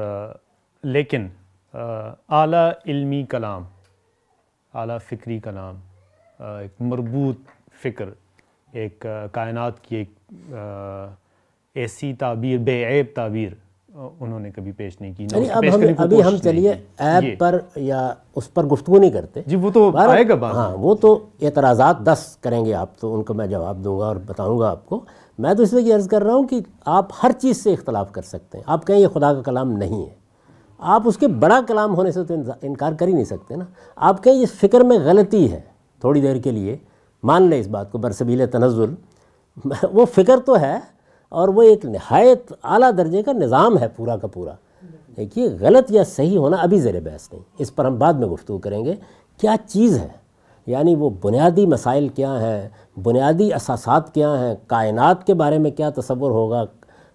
لیکن 0.83 1.27
اعلیٰ 1.73 2.69
علمی 2.85 3.23
کلام 3.29 3.63
اعلیٰ 4.73 4.97
فکری 5.05 5.39
کلام 5.39 5.79
ایک 6.39 6.81
مربوط 6.81 7.37
فکر 7.83 8.09
ایک 8.71 9.05
کائنات 9.31 9.79
کی 9.79 9.95
ایک 9.95 10.13
ایسی 11.75 12.13
تعبیر 12.13 12.57
بے 12.57 12.83
عیب 12.87 13.05
تعبیر۔ 13.15 13.51
انہوں 14.19 14.39
نے 14.39 14.51
کبھی 14.51 14.71
پیش 14.71 15.01
نہیں 15.01 15.13
کی 15.13 15.23
یعنی 15.23 15.49
اب 15.51 15.63
ہم 15.73 15.81
ابھی 15.97 16.23
ہم 16.23 16.37
چلیے 16.37 16.73
ایپ 16.97 17.39
پر 17.39 17.59
یا 17.75 18.13
اس 18.35 18.53
پر 18.53 18.65
گفتگو 18.65 18.97
نہیں 18.97 19.11
کرتے۔ 19.11 19.41
جی 19.45 19.55
وہ 19.55 19.71
تو 19.71 19.97
آئے 19.97 20.27
گا 20.29 20.33
ہاں 20.53 20.77
وہ 20.77 20.95
تو 20.95 21.25
اعتراضات 21.41 21.95
دس 22.05 22.37
کریں 22.41 22.65
گے 22.65 22.73
آپ 22.73 22.97
تو 22.99 23.15
ان 23.15 23.23
کو 23.23 23.33
میں 23.33 23.47
جواب 23.47 23.83
دوں 23.83 23.99
گا 23.99 24.05
اور 24.05 24.15
بتاؤں 24.15 24.59
گا 24.59 24.69
آپ 24.69 24.85
کو۔ 24.85 24.99
میں 25.39 25.53
تو 25.53 25.63
اس 25.63 25.73
لیے 25.73 25.83
یہ 25.83 25.95
عرض 25.95 26.07
کر 26.07 26.23
رہا 26.23 26.33
ہوں 26.33 26.47
کہ 26.47 26.59
آپ 26.85 27.07
ہر 27.23 27.31
چیز 27.31 27.63
سے 27.63 27.73
اختلاف 27.73 28.11
کر 28.11 28.21
سکتے 28.21 28.57
ہیں۔ 28.57 28.65
آپ 28.67 28.87
کہیں 28.87 28.99
یہ 28.99 29.07
خدا 29.07 29.33
کا 29.33 29.41
کلام 29.41 29.71
نہیں 29.71 30.05
ہے۔ 30.05 30.13
آپ 30.77 31.01
اس 31.05 31.17
کے 31.17 31.27
بڑا 31.27 31.61
کلام 31.67 31.95
ہونے 31.95 32.11
سے 32.11 32.23
تو 32.23 32.33
انکار 32.61 32.93
کر 32.93 33.07
ہی 33.07 33.13
نہیں 33.13 33.25
سکتے 33.25 33.55
نا۔ 33.55 33.65
آپ 33.95 34.23
کہیں 34.23 34.43
اس 34.43 34.51
فکر 34.51 34.81
میں 34.81 34.99
غلطی 34.99 35.51
ہے 35.51 35.61
تھوڑی 35.99 36.21
دیر 36.21 36.37
کے 36.37 36.51
لیے 36.51 36.77
مان 37.23 37.43
لیں 37.43 37.59
اس 37.59 37.67
بات 37.67 37.91
کو 37.91 37.97
برسبیل 37.97 38.45
تنزل۔ 38.51 38.93
وہ 39.93 40.05
فکر 40.05 40.37
تو 40.45 40.59
ہے 40.59 40.79
اور 41.33 41.47
وہ 41.47 41.61
ایک 41.61 41.85
نہایت 41.85 42.53
اعلیٰ 42.63 42.91
درجے 42.97 43.23
کا 43.23 43.31
نظام 43.31 43.77
ہے 43.77 43.87
پورا 43.87 44.17
کا 44.17 44.27
پورا۔ 44.27 44.51
دیکھیے، 45.17 45.49
غلط 45.59 45.91
یا 45.91 46.03
صحیح 46.03 46.37
ہونا 46.37 46.57
ابھی 46.57 46.79
زیر 46.79 46.99
بحث 46.99 47.31
نہیں۔ 47.31 47.41
اس 47.57 47.75
پر 47.75 47.85
ہم 47.85 47.97
بعد 47.97 48.13
میں 48.13 48.27
گفتگو 48.27 48.57
کریں 48.57 48.85
گے۔ 48.85 48.95
کیا 49.41 49.55
چیز 49.67 49.97
ہے؟ 49.97 50.07
یعنی 50.65 50.95
وہ 50.95 51.09
بنیادی 51.21 51.65
مسائل 51.65 52.07
کیا 52.07 52.41
ہیں؟ 52.41 52.69
بنیادی 53.03 53.53
اساسات 53.53 54.13
کیا 54.13 54.39
ہیں؟ 54.39 54.55
کائنات 54.67 55.27
کے 55.27 55.33
بارے 55.33 55.57
میں 55.57 55.71
کیا 55.71 55.89
تصور 55.89 56.31
ہوگا؟ 56.31 56.65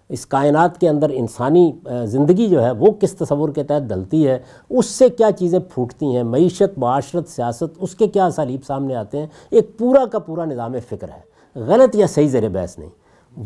اس 0.09 0.25
کائنات 0.25 0.79
کے 0.79 0.89
اندر 0.89 1.09
انسانی 1.09 1.71
زندگی 2.03 2.47
جو 2.47 2.63
ہے، 2.63 2.71
وہ 2.71 2.87
کس 2.99 3.13
تصور 3.13 3.49
کے 3.49 3.63
تحت 3.63 3.89
ڈلتی 3.89 4.27
ہے؟ 4.27 4.39
اس 4.69 4.85
سے 4.85 5.09
کیا 5.09 5.31
چیزیں 5.31 5.59
پھوٹتی 5.59 6.15
ہیں؟ 6.15 6.23
معیشت، 6.23 6.77
معاشرت، 6.77 7.29
سیاست، 7.29 7.77
اس 7.77 7.95
کے 7.95 8.07
کیا 8.07 8.25
اسالیب 8.25 8.63
سامنے 8.63 8.95
آتے 8.95 9.17
ہیں؟ 9.17 9.27
ایک 9.49 9.79
پورا 9.79 10.05
کا 10.05 10.19
پورا 10.19 10.45
نظام 10.45 10.71
فکر 10.89 11.09
ہے۔ 11.09 11.29
غلط 11.55 11.95
یا 11.95 12.07
صحیح 12.07 12.27
زیر 12.27 12.49
بحث 12.49 12.79
نہیں۔ 12.79 12.89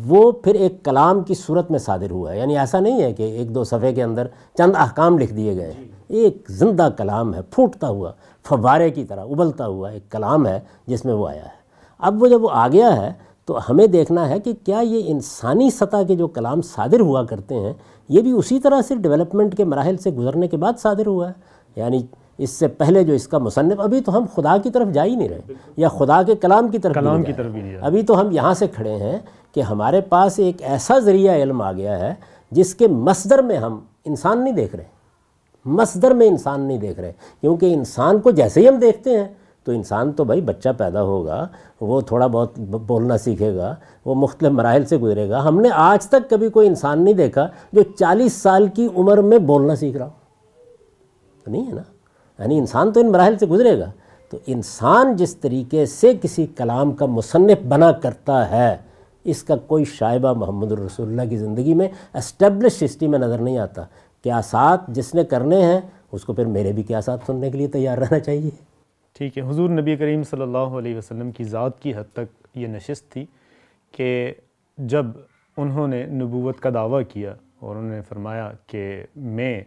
وہ 0.07 0.31
پھر 0.31 0.55
ایک 0.55 0.83
کلام 0.85 1.21
کی 1.21 1.33
صورت 1.33 1.71
میں 1.71 1.79
صادر 1.79 2.11
ہوا 2.11 2.33
ہے۔ 2.33 2.39
یعنی 2.39 2.57
ایسا 2.57 2.79
نہیں 2.79 3.01
ہے 3.01 3.13
کہ 3.13 3.23
ایک 3.23 3.55
دو 3.55 3.63
صفحے 3.63 3.93
کے 3.93 4.03
اندر 4.03 4.27
چند 4.57 4.71
احکام 4.75 5.17
لکھ 5.17 5.33
دیے 5.33 5.55
گئے 5.55 5.71
ہیں۔ 5.71 5.83
ایک 6.07 6.45
زندہ 6.49 6.89
کلام 6.97 7.35
ہے 7.35 7.41
پھوٹتا 7.41 7.87
ہوا 7.87 8.11
فوارے 8.49 8.89
کی 8.89 9.03
طرح 9.03 9.21
ابلتا 9.21 9.67
ہوا 9.67 9.89
ایک 9.89 10.11
کلام 10.11 10.47
ہے 10.47 10.59
جس 10.87 11.05
میں 11.05 11.13
وہ 11.13 11.29
آیا 11.29 11.43
ہے۔ 11.43 11.63
اب 11.99 12.23
وہ 12.23 12.27
جب 12.27 12.43
وہ 12.43 12.49
آ 12.51 12.67
گیا 12.67 13.01
ہے 13.01 13.13
تو 13.45 13.57
ہمیں 13.69 13.87
دیکھنا 13.87 14.29
ہے 14.29 14.39
کہ 14.39 14.53
کیا 14.63 14.79
یہ 14.79 15.01
انسانی 15.05 15.69
سطح 15.69 15.97
کے 16.07 16.15
جو 16.15 16.27
کلام 16.27 16.61
صادر 16.61 16.99
ہوا 16.99 17.23
کرتے 17.23 17.55
ہیں 17.55 17.73
یہ 18.09 18.21
بھی 18.21 18.31
اسی 18.31 18.59
طرح 18.59 18.81
سے 18.81 18.95
ڈیولپمنٹ 18.95 19.57
کے 19.57 19.63
مراحل 19.63 19.97
سے 19.97 20.09
گزرنے 20.11 20.47
کے 20.47 20.57
بعد 20.57 20.73
صادر 20.79 21.05
ہوا 21.05 21.27
ہے۔ 21.27 21.33
یعنی 21.75 22.01
اس 22.37 22.49
سے 22.49 22.67
پہلے 22.67 23.03
جو 23.03 23.13
اس 23.13 23.27
کا 23.27 23.37
مصنف 23.37 23.79
ابھی 23.79 24.01
تو 24.01 24.17
ہم 24.17 24.25
خدا 24.35 24.57
کی 24.57 24.69
طرف 24.69 24.87
جا 24.93 25.05
ہی 25.05 25.15
نہیں 25.15 25.29
رہے 25.29 25.41
یا 25.77 25.87
خدا 25.87 26.23
کے 26.23 26.35
کلام 26.35 26.67
کی 26.67 26.77
طرف 26.77 26.93
کلام 26.93 27.23
کی 27.23 27.33
طرف 27.33 27.51
ابھی 27.81 28.01
تو 28.03 28.21
ہم 28.21 28.31
یہاں 28.31 28.53
سے 28.53 28.67
کھڑے 28.67 28.95
ہیں 28.95 29.17
کہ 29.53 29.61
ہمارے 29.61 30.01
پاس 30.01 30.39
ایک 30.39 30.55
ایسا 30.61 30.99
ذریعہ 30.99 31.35
علم 31.35 31.61
آ 31.61 31.71
گیا 31.71 31.99
ہے 31.99 32.13
جس 32.51 32.75
کے 32.75 32.87
مصدر 32.87 33.41
میں 33.41 33.57
ہم 33.57 33.79
انسان 34.05 34.43
نہیں 34.43 34.53
دیکھ 34.53 34.75
رہے۔ 34.75 34.83
مصدر 35.65 36.11
میں 36.11 36.27
انسان 36.27 36.61
نہیں 36.61 36.77
دیکھ 36.77 36.99
رہے۔ 36.99 37.13
کیونکہ 37.41 37.73
انسان 37.73 38.19
کو 38.19 38.31
جیسے 38.31 38.61
ہی 38.61 38.69
ہم 38.69 38.75
دیکھتے 38.75 39.17
ہیں 39.17 39.27
تو 39.63 39.71
انسان 39.71 40.11
تو 40.11 40.23
بھائی 40.23 40.41
بچہ 40.41 40.69
پیدا 40.77 41.01
ہوگا، 41.01 41.47
وہ 41.81 42.01
تھوڑا 42.01 42.27
بہت 42.27 42.59
بولنا 42.59 43.17
سیکھے 43.17 43.55
گا، 43.55 43.75
وہ 44.05 44.15
مختلف 44.15 44.51
مراحل 44.51 44.85
سے 44.85 44.97
گزرے 44.97 45.29
گا۔ 45.29 45.47
ہم 45.47 45.61
نے 45.61 45.69
آج 45.73 46.07
تک 46.07 46.29
کبھی 46.29 46.49
کوئی 46.49 46.67
انسان 46.67 47.03
نہیں 47.03 47.13
دیکھا 47.13 47.47
جو 47.73 47.83
چالیس 47.83 48.33
سال 48.33 48.67
کی 48.67 48.87
عمر 48.95 49.17
میں 49.17 49.37
بولنا 49.37 49.75
سیکھ 49.75 49.97
رہا 49.97 50.09
تو 51.45 51.51
نہیں 51.51 51.67
ہے 51.67 51.73
نا؟ 51.73 51.81
یعنی 52.39 52.57
انسان 52.57 52.91
تو 52.91 52.99
ان 52.99 53.11
مراحل 53.11 53.37
سے 53.37 53.45
گزرے 53.45 53.79
گا۔ 53.79 53.91
تو 54.29 54.37
انسان 54.47 55.15
جس 55.15 55.37
طریقے 55.37 55.85
سے 55.85 56.13
کسی 56.21 56.45
کلام 56.45 56.91
کا 56.91 57.05
مصنف 57.05 57.57
بنا 57.67 57.91
کرتا 57.91 58.51
ہے 58.51 58.77
اس 59.23 59.43
کا 59.43 59.55
کوئی 59.55 59.85
شائبہ 59.85 60.33
محمد 60.33 60.71
الرسول 60.71 61.07
اللہ 61.07 61.29
کی 61.29 61.37
زندگی 61.37 61.73
میں 61.73 61.87
اسٹیبلش 62.13 62.83
ہسٹری 62.83 63.07
میں 63.07 63.19
نظر 63.19 63.39
نہیں 63.39 63.57
آتا۔ 63.57 63.83
کیا 64.23 64.41
ساتھ 64.41 64.81
جس 64.87 65.15
نے 65.15 65.23
کرنے 65.23 65.61
ہیں، 65.61 65.81
اس 66.11 66.25
کو 66.25 66.33
پھر 66.33 66.45
میرے 66.45 66.71
بھی 66.71 66.83
کیا 66.83 67.01
ساتھ 67.01 67.25
سننے 67.25 67.51
کے 67.51 67.57
لیے 67.57 67.67
تیار 67.67 67.97
رہنا 67.97 68.19
چاہیے؟ 68.19 68.49
ٹھیک 69.13 69.37
ہے۔ 69.37 69.43
حضور 69.43 69.69
نبی 69.69 69.95
کریم 69.95 70.23
صلی 70.23 70.41
اللہ 70.41 70.77
علیہ 70.77 70.97
وسلم 70.97 71.31
کی 71.31 71.43
ذات 71.43 71.79
کی 71.79 71.95
حد 71.95 72.13
تک 72.13 72.57
یہ 72.57 72.67
نشست 72.67 73.11
تھی 73.11 73.25
کہ 73.91 74.33
جب 74.77 75.05
انہوں 75.57 75.87
نے 75.87 76.05
نبوت 76.05 76.59
کا 76.59 76.69
دعویٰ 76.73 77.01
کیا 77.09 77.33
اور 77.59 77.75
انہوں 77.75 77.91
نے 77.91 78.01
فرمایا 78.01 78.51
کہ 78.67 79.05
میں 79.15 79.61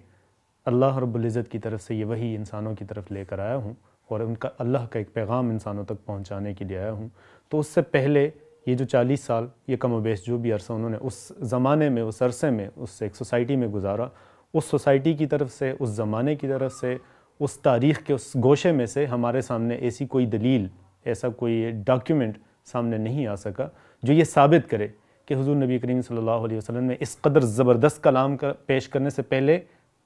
اللہ 0.66 0.98
رب 0.98 1.14
العزت 1.14 1.52
کی 1.52 1.58
طرف 1.58 1.82
سے 1.82 1.94
یہ 1.94 2.04
وہی 2.04 2.34
انسانوں 2.36 2.74
کی 2.74 2.84
طرف 2.84 3.12
لے 3.12 3.24
کر 3.24 3.38
آیا 3.38 3.56
ہوں 3.56 3.72
اور 4.08 4.20
ان 4.20 4.34
کا 4.34 4.48
اللہ 4.58 4.86
کا 4.90 4.98
ایک 4.98 5.12
پیغام 5.12 5.50
انسانوں 5.50 5.84
تک 5.84 6.04
پہنچانے 6.04 6.54
کے 6.54 6.64
لیے 6.64 6.78
آیا 6.78 6.92
ہوں، 6.92 7.08
تو 7.48 7.60
اس 7.60 7.66
سے 7.66 7.82
پہلے 7.82 8.28
یہ 8.66 8.74
جو 8.74 8.84
چالیس 8.84 9.20
سال 9.20 9.46
یہ 9.68 9.76
کم 9.76 9.92
و 9.92 10.00
بیش 10.00 10.24
جو 10.26 10.38
بھی 10.38 10.52
عرصہ 10.52 10.72
انہوں 10.72 10.90
نے 10.90 10.96
اس 11.00 11.32
زمانے 11.38 11.88
میں، 11.88 12.02
اس 12.02 12.22
عرصے 12.22 12.50
میں، 12.50 12.68
اس 12.76 13.02
ایک 13.02 13.16
سوسائٹی 13.16 13.56
میں 13.56 13.68
گزارا، 13.68 14.08
اس 14.54 14.64
سوسائٹی 14.64 15.14
کی 15.14 15.26
طرف 15.26 15.52
سے، 15.52 15.72
اس 15.80 15.88
زمانے 15.88 16.34
کی 16.34 16.48
طرف 16.48 16.72
سے، 16.72 16.96
اس 17.40 17.58
تاریخ 17.58 18.02
کے، 18.02 18.12
اس 18.12 18.36
گوشے 18.42 18.72
میں 18.72 18.86
سے 18.86 19.06
ہمارے 19.06 19.40
سامنے 19.40 19.74
ایسی 19.74 20.06
کوئی 20.06 20.26
دلیل، 20.26 20.66
ایسا 21.04 21.28
کوئی 21.28 21.70
ڈاکیومنٹ 21.86 22.38
سامنے 22.64 22.98
نہیں 22.98 23.26
آ 23.26 23.36
سکا 23.36 23.68
جو 24.02 24.12
یہ 24.12 24.24
ثابت 24.24 24.70
کرے 24.70 24.88
کہ 25.26 25.34
حضور 25.34 25.56
نبی 25.56 25.78
کریم 25.78 26.02
صلی 26.02 26.16
اللہ 26.16 26.30
علیہ 26.30 26.56
وسلم 26.56 26.84
نے 26.84 26.94
اس 27.00 27.16
قدر 27.20 27.40
زبردست 27.40 28.02
کلام 28.02 28.36
کا 28.36 28.52
پیش 28.66 28.88
کرنے 28.88 29.10
سے 29.10 29.22
پہلے 29.22 29.58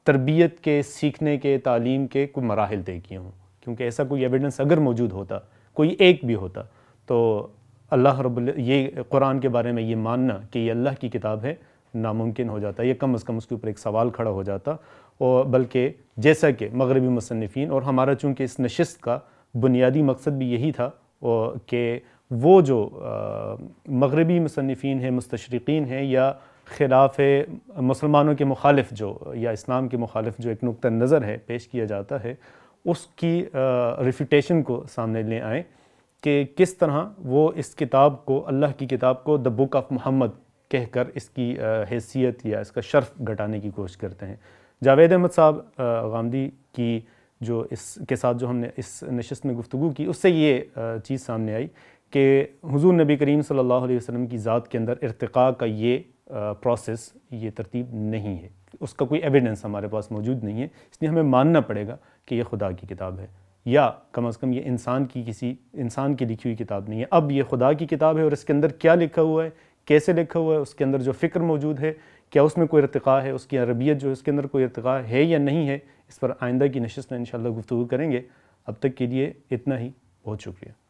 تربیت 0.05 0.61
کے، 0.61 0.83
سیکھنے 0.83 1.39
کے، 1.39 1.59
تعلیم 1.59 2.07
کے 2.07 2.27
کوئی 2.27 2.47
مراحل 2.47 2.83
طے 2.83 3.01
کیے 3.01 3.19
ہوں۔ 3.19 3.31
کیونکہ 3.61 3.83
ایسا 3.83 4.05
کوئی 4.05 4.23
ایویڈنس 4.23 4.61
اگر 4.61 4.77
موجود 4.77 5.13
ہوتا، 5.13 5.39
کوئی 5.73 5.97
ایک 5.99 6.25
بھی 6.25 6.35
ہوتا، 6.35 6.63
تو 7.07 7.47
اللہ 7.91 8.21
رب 8.21 8.39
یہ 8.57 8.89
قرآن 9.09 9.41
کے 9.41 9.49
بارے 9.49 9.73
میں 9.73 9.83
یہ 9.83 9.97
ماننا 9.97 10.39
کہ 10.51 10.59
یہ 10.59 10.71
اللہ 10.71 11.01
کی 11.01 11.09
کتاب 11.09 11.45
ہے، 11.45 11.55
ناممکن 11.95 12.49
ہو 12.49 12.59
جاتا، 12.59 12.83
یہ 12.83 12.95
کم 12.95 13.15
از 13.15 13.25
کم 13.25 13.37
اس 13.37 13.47
کے 13.47 13.55
اوپر 13.55 13.69
ایک 13.69 13.79
سوال 13.79 14.11
کھڑا 14.11 14.31
ہو 14.31 14.43
جاتا۔ 14.43 14.75
اور 15.19 15.45
بلکہ 15.45 15.89
جیسا 16.17 16.51
کہ 16.51 16.69
مغربی 16.73 17.09
مصنفین، 17.09 17.71
اور 17.71 17.83
ہمارا 17.83 18.15
چونکہ 18.15 18.43
اس 18.43 18.59
نشست 18.61 19.01
کا 19.03 19.19
بنیادی 19.55 20.03
مقصد 20.03 20.39
بھی 20.39 20.53
یہی 20.53 20.71
تھا 20.73 20.91
کہ 21.67 21.99
وہ 22.31 22.61
جو 22.61 22.89
مغربی 23.89 24.39
مصنفین 24.41 25.01
ہیں، 25.01 25.11
مستشرقین 25.11 25.85
ہیں، 25.85 26.03
یا 26.03 26.33
خلاف 26.77 27.19
مسلمانوں 27.77 28.35
کے 28.35 28.45
مخالف 28.45 28.91
جو، 28.91 29.15
یا 29.35 29.51
اسلام 29.51 29.89
کے 29.89 29.97
مخالف 29.97 30.39
جو 30.39 30.51
ایک 30.51 30.65
نقطہ 30.65 30.89
نظر 30.89 31.25
ہے، 31.25 31.37
پیش 31.47 31.67
کیا 31.69 31.85
جاتا 31.85 32.23
ہے، 32.25 32.35
اس 32.85 33.07
کی 33.17 33.45
ریفیٹیشن 34.05 34.63
کو 34.63 34.83
سامنے 34.91 35.23
لے 35.23 35.41
آئیں۔ 35.41 35.63
کہ 36.23 36.45
کس 36.57 36.77
طرح 36.79 37.05
وہ 37.19 37.51
اس 37.57 37.75
کتاب 37.75 38.25
کو، 38.25 38.43
اللہ 38.47 38.79
کی 38.79 38.87
کتاب 38.87 39.23
کو 39.25 39.37
دا 39.37 39.51
بک 39.51 39.77
آف 39.77 39.93
محمد 39.93 40.39
کہہ 40.71 40.85
کر 40.91 41.09
اس 41.15 41.29
کی 41.29 41.55
حیثیت 41.91 42.45
یا 42.47 42.61
اس 42.61 42.73
کا 42.73 42.81
شرف 42.81 43.11
گھٹانے 43.29 43.61
کی 43.61 43.71
کوشش 43.75 43.97
کرتے 43.97 44.27
ہیں۔ 44.27 44.37
جاوید 44.83 45.13
احمد 45.13 45.35
صاحب 45.35 45.57
غامدی 46.13 46.49
کی 46.73 47.01
جو 47.41 47.65
اس 47.71 47.99
کے 48.09 48.17
ساتھ 48.17 48.37
جو 48.39 48.49
ہم 48.51 48.57
نے 48.57 48.69
اس 48.77 49.03
نشست 49.13 49.47
میں 49.47 49.55
گفتگو 49.55 49.91
کی، 49.91 50.05
اس 50.05 50.17
سے 50.23 50.31
یہ 50.31 50.61
چیز 51.05 51.27
سامنے 51.27 51.55
آئی 51.55 51.67
کہ 52.13 52.45
حضور 52.75 52.95
نبی 52.95 53.17
کریم 53.17 53.43
صلی 53.43 53.59
اللہ 53.59 53.85
علیہ 53.87 53.97
وسلم 53.97 54.27
کی 54.27 54.39
ذات 54.39 54.69
کے 54.69 54.79
اندر 54.79 54.95
ارتقاء 55.03 55.51
کا 55.51 55.67
یہ 55.67 55.99
پروسیس 56.63 57.13
یہ 57.31 57.51
ترتیب 57.57 57.95
نہیں 57.95 58.37
ہے۔ 58.43 58.49
اس 58.81 58.95
کا 58.95 59.05
کوئی 59.05 59.21
ایویڈنس 59.21 59.65
ہمارے 59.65 59.89
پاس 59.89 60.11
موجود 60.13 60.45
نہیں 60.45 60.61
ہے۔ 60.61 60.65
اس 60.65 61.01
لیے 61.01 61.11
ہمیں 61.11 61.23
ماننا 61.23 61.61
پڑے 61.61 61.87
گا 61.87 61.97
کہ 62.27 62.35
یہ 62.35 62.43
خدا 62.51 62.71
کی 62.71 62.87
کتاب 62.87 63.19
ہے۔ 63.19 63.27
یا 63.65 63.91
کم 64.13 64.27
از 64.27 64.39
کم 64.39 64.53
یہ 64.53 64.63
انسان 64.65 65.05
کی 65.05 65.25
کسی 65.27 65.55
انسان 65.73 66.15
کی 66.15 66.25
لکھی 66.25 66.51
ہوئی 66.51 66.65
کتاب 66.65 66.89
نہیں 66.89 67.01
ہے۔ 67.01 67.05
اب 67.11 67.33
یہ 67.33 67.43
خدا 67.43 67.73
کی 67.73 67.87
کتاب 67.87 68.19
ہے 68.19 68.23
اور 68.23 68.33
اس 68.33 68.45
کے 68.45 68.53
اندر 68.53 68.69
کیا 68.69 68.95
لکھا 68.95 69.23
ہوا 69.23 69.45
ہے؟ 69.45 69.51
کیسے 69.85 70.13
لکھا 70.13 70.41
ہوا 70.41 70.55
ہے؟ 70.55 70.61
اس 70.61 70.75
کے 70.75 70.85
اندر 70.85 71.03
جو 71.03 71.13
فکر 71.13 71.41
موجود 71.41 71.81
ہے، 71.81 71.93
کیا 72.31 72.43
اس 72.43 72.59
میں 72.59 72.67
کوئی 72.67 72.83
ارتقاء 72.83 73.23
ہے؟ 73.23 73.31
اس 73.31 73.47
کی 73.47 73.59
عربیت 73.59 74.01
جو 74.01 74.13
اس 74.13 74.23
کے 74.23 74.31
اندر 74.31 74.47
کوئی 74.47 74.65
ارتقاء 74.65 74.99
ہے 74.99 75.23
یا 75.23 75.39
نہیں 75.39 75.69
ہے؟ 75.69 75.79
اس 76.09 76.21
پر 76.21 76.33
آئندہ 76.41 76.65
کی 76.73 76.81
نشست 76.81 77.13
میں 77.13 77.19
انشاءاللہ 77.19 77.51
گفتگو 77.51 77.85
کریں 77.85 78.13
گے۔ 78.13 78.21
اب 78.67 78.75
تک 78.79 78.97
کے 78.97 79.07
لیے 79.07 79.33
اتنا 79.51 79.79
ہی۔ 79.79 79.91
بہت 80.25 80.41
شکریہ۔ 80.41 80.90